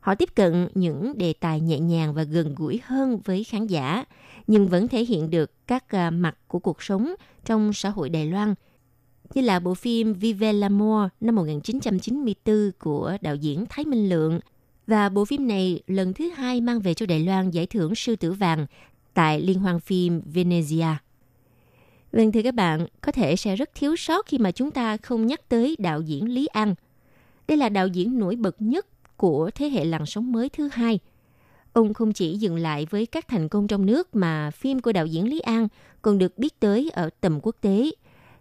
[0.00, 4.04] Họ tiếp cận những đề tài nhẹ nhàng và gần gũi hơn với khán giả,
[4.46, 8.26] nhưng vẫn thể hiện được các à, mặt của cuộc sống trong xã hội Đài
[8.26, 8.54] Loan,
[9.34, 14.40] như là bộ phim Vive l'amour năm 1994 của đạo diễn Thái Minh Lượng.
[14.86, 18.16] Và bộ phim này lần thứ hai mang về cho Đài Loan giải thưởng Sư
[18.16, 18.66] Tử Vàng
[19.14, 20.94] tại Liên hoan phim Venezia.
[22.12, 25.26] Vâng thưa các bạn, có thể sẽ rất thiếu sót khi mà chúng ta không
[25.26, 26.74] nhắc tới đạo diễn Lý An.
[27.48, 30.98] Đây là đạo diễn nổi bật nhất của thế hệ làn sóng mới thứ hai.
[31.72, 35.06] Ông không chỉ dừng lại với các thành công trong nước mà phim của đạo
[35.06, 35.68] diễn Lý An
[36.02, 37.90] còn được biết tới ở tầm quốc tế.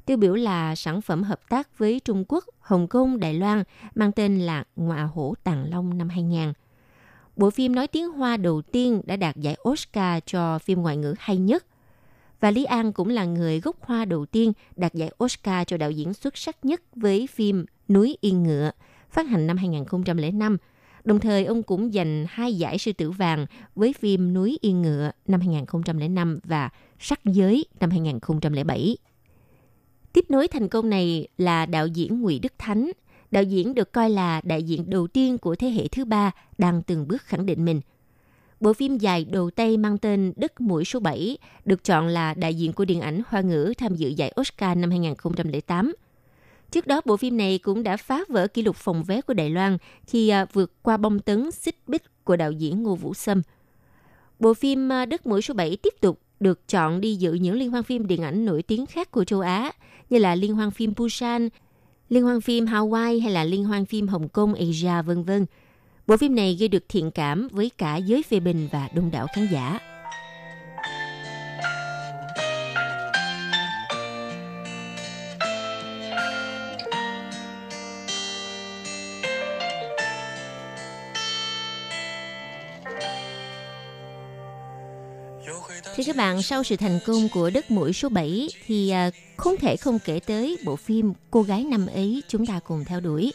[0.06, 3.64] Tiêu biểu là sản phẩm hợp tác với Trung Quốc, Hồng Kông, Đài Loan
[3.96, 6.54] mang tên là Ngọa Hổ Tàng Long năm 2000.
[7.36, 11.14] Bộ phim nói tiếng Hoa đầu tiên đã đạt giải Oscar cho phim ngoại ngữ
[11.20, 11.66] hay nhất
[12.44, 15.92] và Lý An cũng là người gốc Hoa đầu tiên đạt giải Oscar cho đạo
[15.92, 18.72] diễn xuất sắc nhất với phim Núi Yên Ngựa,
[19.10, 20.58] phát hành năm 2005.
[21.04, 23.46] Đồng thời, ông cũng giành hai giải sư tử vàng
[23.76, 28.98] với phim Núi Yên Ngựa năm 2005 và Sắc Giới năm 2007.
[30.14, 32.92] Tiếp nối thành công này là đạo diễn Ngụy Đức Thánh.
[33.32, 36.82] Đạo diễn được coi là đại diện đầu tiên của thế hệ thứ ba đang
[36.82, 37.82] từng bước khẳng định mình–
[38.64, 42.56] Bộ phim dài đầu tay mang tên Đất mũi số 7 được chọn là đại
[42.56, 45.94] diện của điện ảnh Hoa ngữ tham dự giải Oscar năm 2008.
[46.72, 49.50] Trước đó, bộ phim này cũng đã phá vỡ kỷ lục phòng vé của Đài
[49.50, 53.42] Loan khi à, vượt qua bom tấn xích bích của đạo diễn Ngô Vũ Sâm.
[54.40, 57.72] Bộ phim à, Đất mũi số 7 tiếp tục được chọn đi dự những liên
[57.72, 59.72] hoan phim điện ảnh nổi tiếng khác của châu Á
[60.14, 61.50] như là liên hoan phim Busan,
[62.10, 65.46] liên hoan phim Hawaii hay là liên hoan phim Hồng Kông, Asia, vân vân.
[66.08, 69.28] Bộ phim này gây được thiện cảm với cả giới phê bình và đông đảo
[69.36, 69.80] khán giả.
[85.96, 89.58] Thì các bạn, sau sự thành công của Đất Mũi số 7 thì à, không
[89.58, 93.34] thể không kể tới bộ phim Cô gái năm ấy chúng ta cùng theo đuổi.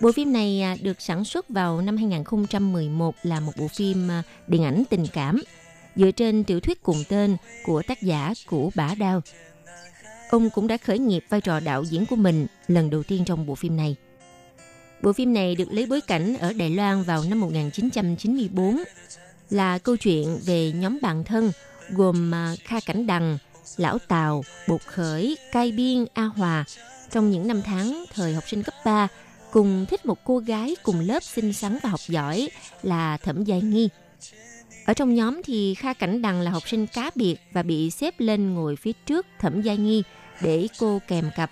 [0.00, 4.22] Bộ phim này à, được sản xuất vào năm 2011 là một bộ phim à,
[4.46, 5.42] điện ảnh tình cảm
[5.96, 9.22] dựa trên tiểu thuyết cùng tên của tác giả Củ Bả Đao.
[10.30, 13.46] Ông cũng đã khởi nghiệp vai trò đạo diễn của mình lần đầu tiên trong
[13.46, 13.96] bộ phim này.
[15.02, 18.76] Bộ phim này được lấy bối cảnh ở Đài Loan vào năm 1994
[19.50, 21.52] là câu chuyện về nhóm bạn thân
[21.90, 23.38] gồm à, Kha Cảnh Đằng,
[23.76, 26.64] Lão Tào, Bột Khởi, Cai Biên, A Hòa
[27.10, 29.08] trong những năm tháng thời học sinh cấp 3
[29.52, 32.48] cùng thích một cô gái cùng lớp xinh xắn và học giỏi
[32.82, 33.88] là Thẩm Giai Nghi.
[34.86, 38.14] Ở trong nhóm thì Kha Cảnh Đằng là học sinh cá biệt và bị xếp
[38.18, 40.02] lên ngồi phía trước Thẩm Giai Nghi
[40.40, 41.50] để cô kèm cặp.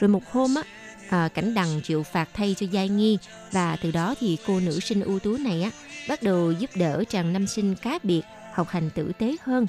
[0.00, 0.62] Rồi một hôm á,
[1.08, 3.18] à, Cảnh Đằng chịu phạt thay cho Giai Nghi
[3.52, 5.70] và từ đó thì cô nữ sinh ưu tú này á
[6.08, 8.22] bắt đầu giúp đỡ chàng nam sinh cá biệt
[8.54, 9.66] học hành tử tế hơn.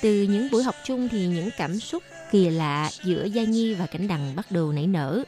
[0.00, 3.86] Từ những buổi học chung thì những cảm xúc kỳ lạ giữa Gia Nhi và
[3.86, 5.22] Cảnh Đằng bắt đầu nảy nở.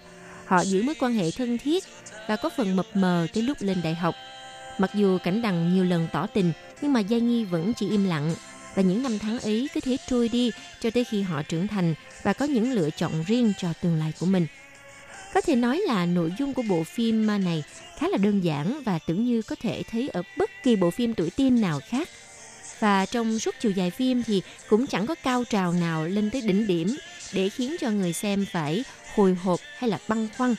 [0.46, 1.84] Họ giữ mối quan hệ thân thiết
[2.28, 4.14] và có phần mập mờ tới lúc lên đại học.
[4.78, 6.52] Mặc dù Cảnh Đằng nhiều lần tỏ tình,
[6.82, 8.34] nhưng mà Gia Nhi vẫn chỉ im lặng.
[8.74, 10.50] Và những năm tháng ấy cứ thế trôi đi
[10.80, 14.12] cho tới khi họ trưởng thành và có những lựa chọn riêng cho tương lai
[14.20, 14.46] của mình.
[15.34, 17.62] Có thể nói là nội dung của bộ phim ờ, này
[17.98, 21.14] khá là đơn giản và tưởng như có thể thấy ở bất kỳ bộ phim
[21.14, 22.08] tuổi teen nào khác.
[22.78, 26.40] Và trong suốt chiều dài phim thì cũng chẳng có cao trào nào lên tới
[26.40, 26.96] đỉnh điểm
[27.32, 30.54] để khiến cho người xem phải hồi hộp hay là băn khoăn.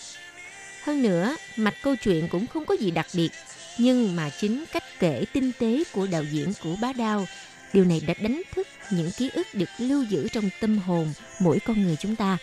[0.83, 3.29] Hơn nữa, mạch câu chuyện cũng không có gì đặc biệt,
[3.77, 7.25] nhưng mà chính cách kể tinh tế của đạo diễn của Bá Đao,
[7.73, 11.59] điều này đã đánh thức những ký ức được lưu giữ trong tâm hồn mỗi
[11.59, 12.37] con người chúng ta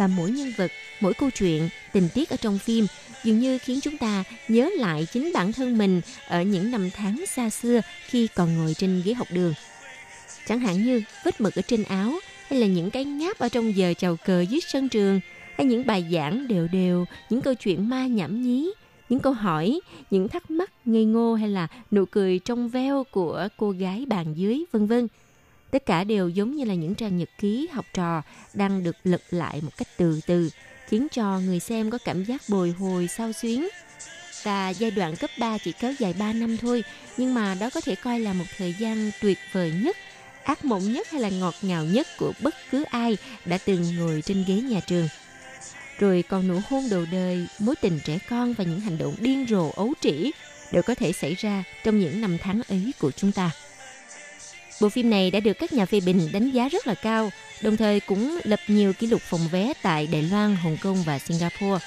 [0.00, 0.70] và mỗi nhân vật,
[1.00, 2.86] mỗi câu chuyện, tình tiết ở trong phim
[3.24, 7.24] dường như khiến chúng ta nhớ lại chính bản thân mình ở những năm tháng
[7.26, 9.54] xa xưa khi còn ngồi trên ghế học đường.
[10.46, 12.12] Chẳng hạn như vết mực ở trên áo
[12.48, 15.20] hay là những cái ngáp ở trong giờ chào cờ dưới sân trường
[15.56, 18.70] hay những bài giảng đều đều, những câu chuyện ma nhảm nhí,
[19.08, 19.80] những câu hỏi,
[20.10, 24.34] những thắc mắc ngây ngô hay là nụ cười trong veo của cô gái bàn
[24.34, 25.08] dưới, vân vân.
[25.70, 28.22] Tất cả đều giống như là những trang nhật ký học trò
[28.54, 30.50] đang được lật lại một cách từ từ,
[30.88, 33.68] khiến cho người xem có cảm giác bồi hồi sao xuyến.
[34.42, 36.84] Và giai đoạn cấp 3 chỉ kéo dài 3 năm thôi,
[37.16, 39.96] nhưng mà đó có thể coi là một thời gian tuyệt vời nhất,
[40.44, 44.22] ác mộng nhất hay là ngọt ngào nhất của bất cứ ai đã từng ngồi
[44.22, 45.08] trên ghế nhà trường.
[45.98, 49.46] Rồi còn nụ hôn đầu đời, mối tình trẻ con và những hành động điên
[49.48, 50.30] rồ ấu trĩ
[50.72, 53.50] đều có thể xảy ra trong những năm tháng ấy của chúng ta.
[54.80, 57.30] Bộ phim này đã được các nhà phê bình đánh giá rất là cao,
[57.62, 61.18] đồng thời cũng lập nhiều kỷ lục phòng vé tại Đài Loan, Hồng Kông và
[61.18, 61.86] Singapore.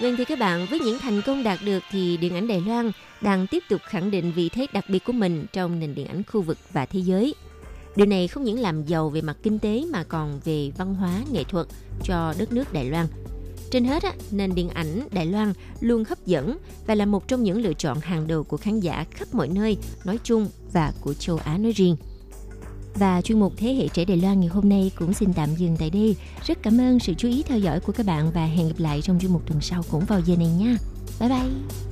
[0.00, 2.92] Vâng thì các bạn, với những thành công đạt được thì điện ảnh Đài Loan
[3.20, 6.22] đang tiếp tục khẳng định vị thế đặc biệt của mình trong nền điện ảnh
[6.24, 7.34] khu vực và thế giới.
[7.96, 11.10] Điều này không những làm giàu về mặt kinh tế mà còn về văn hóa,
[11.32, 11.66] nghệ thuật
[12.04, 13.06] cho đất nước Đài Loan–
[13.72, 17.62] trên hết, nền điện ảnh Đài Loan luôn hấp dẫn và là một trong những
[17.62, 21.36] lựa chọn hàng đầu của khán giả khắp mọi nơi nói chung và của châu
[21.36, 21.96] Á nói riêng.
[22.94, 25.76] Và chuyên mục Thế hệ trẻ Đài Loan ngày hôm nay cũng xin tạm dừng
[25.78, 26.16] tại đây.
[26.46, 29.02] Rất cảm ơn sự chú ý theo dõi của các bạn và hẹn gặp lại
[29.02, 30.76] trong chuyên mục tuần sau cũng vào giờ này nha.
[31.20, 31.91] Bye bye!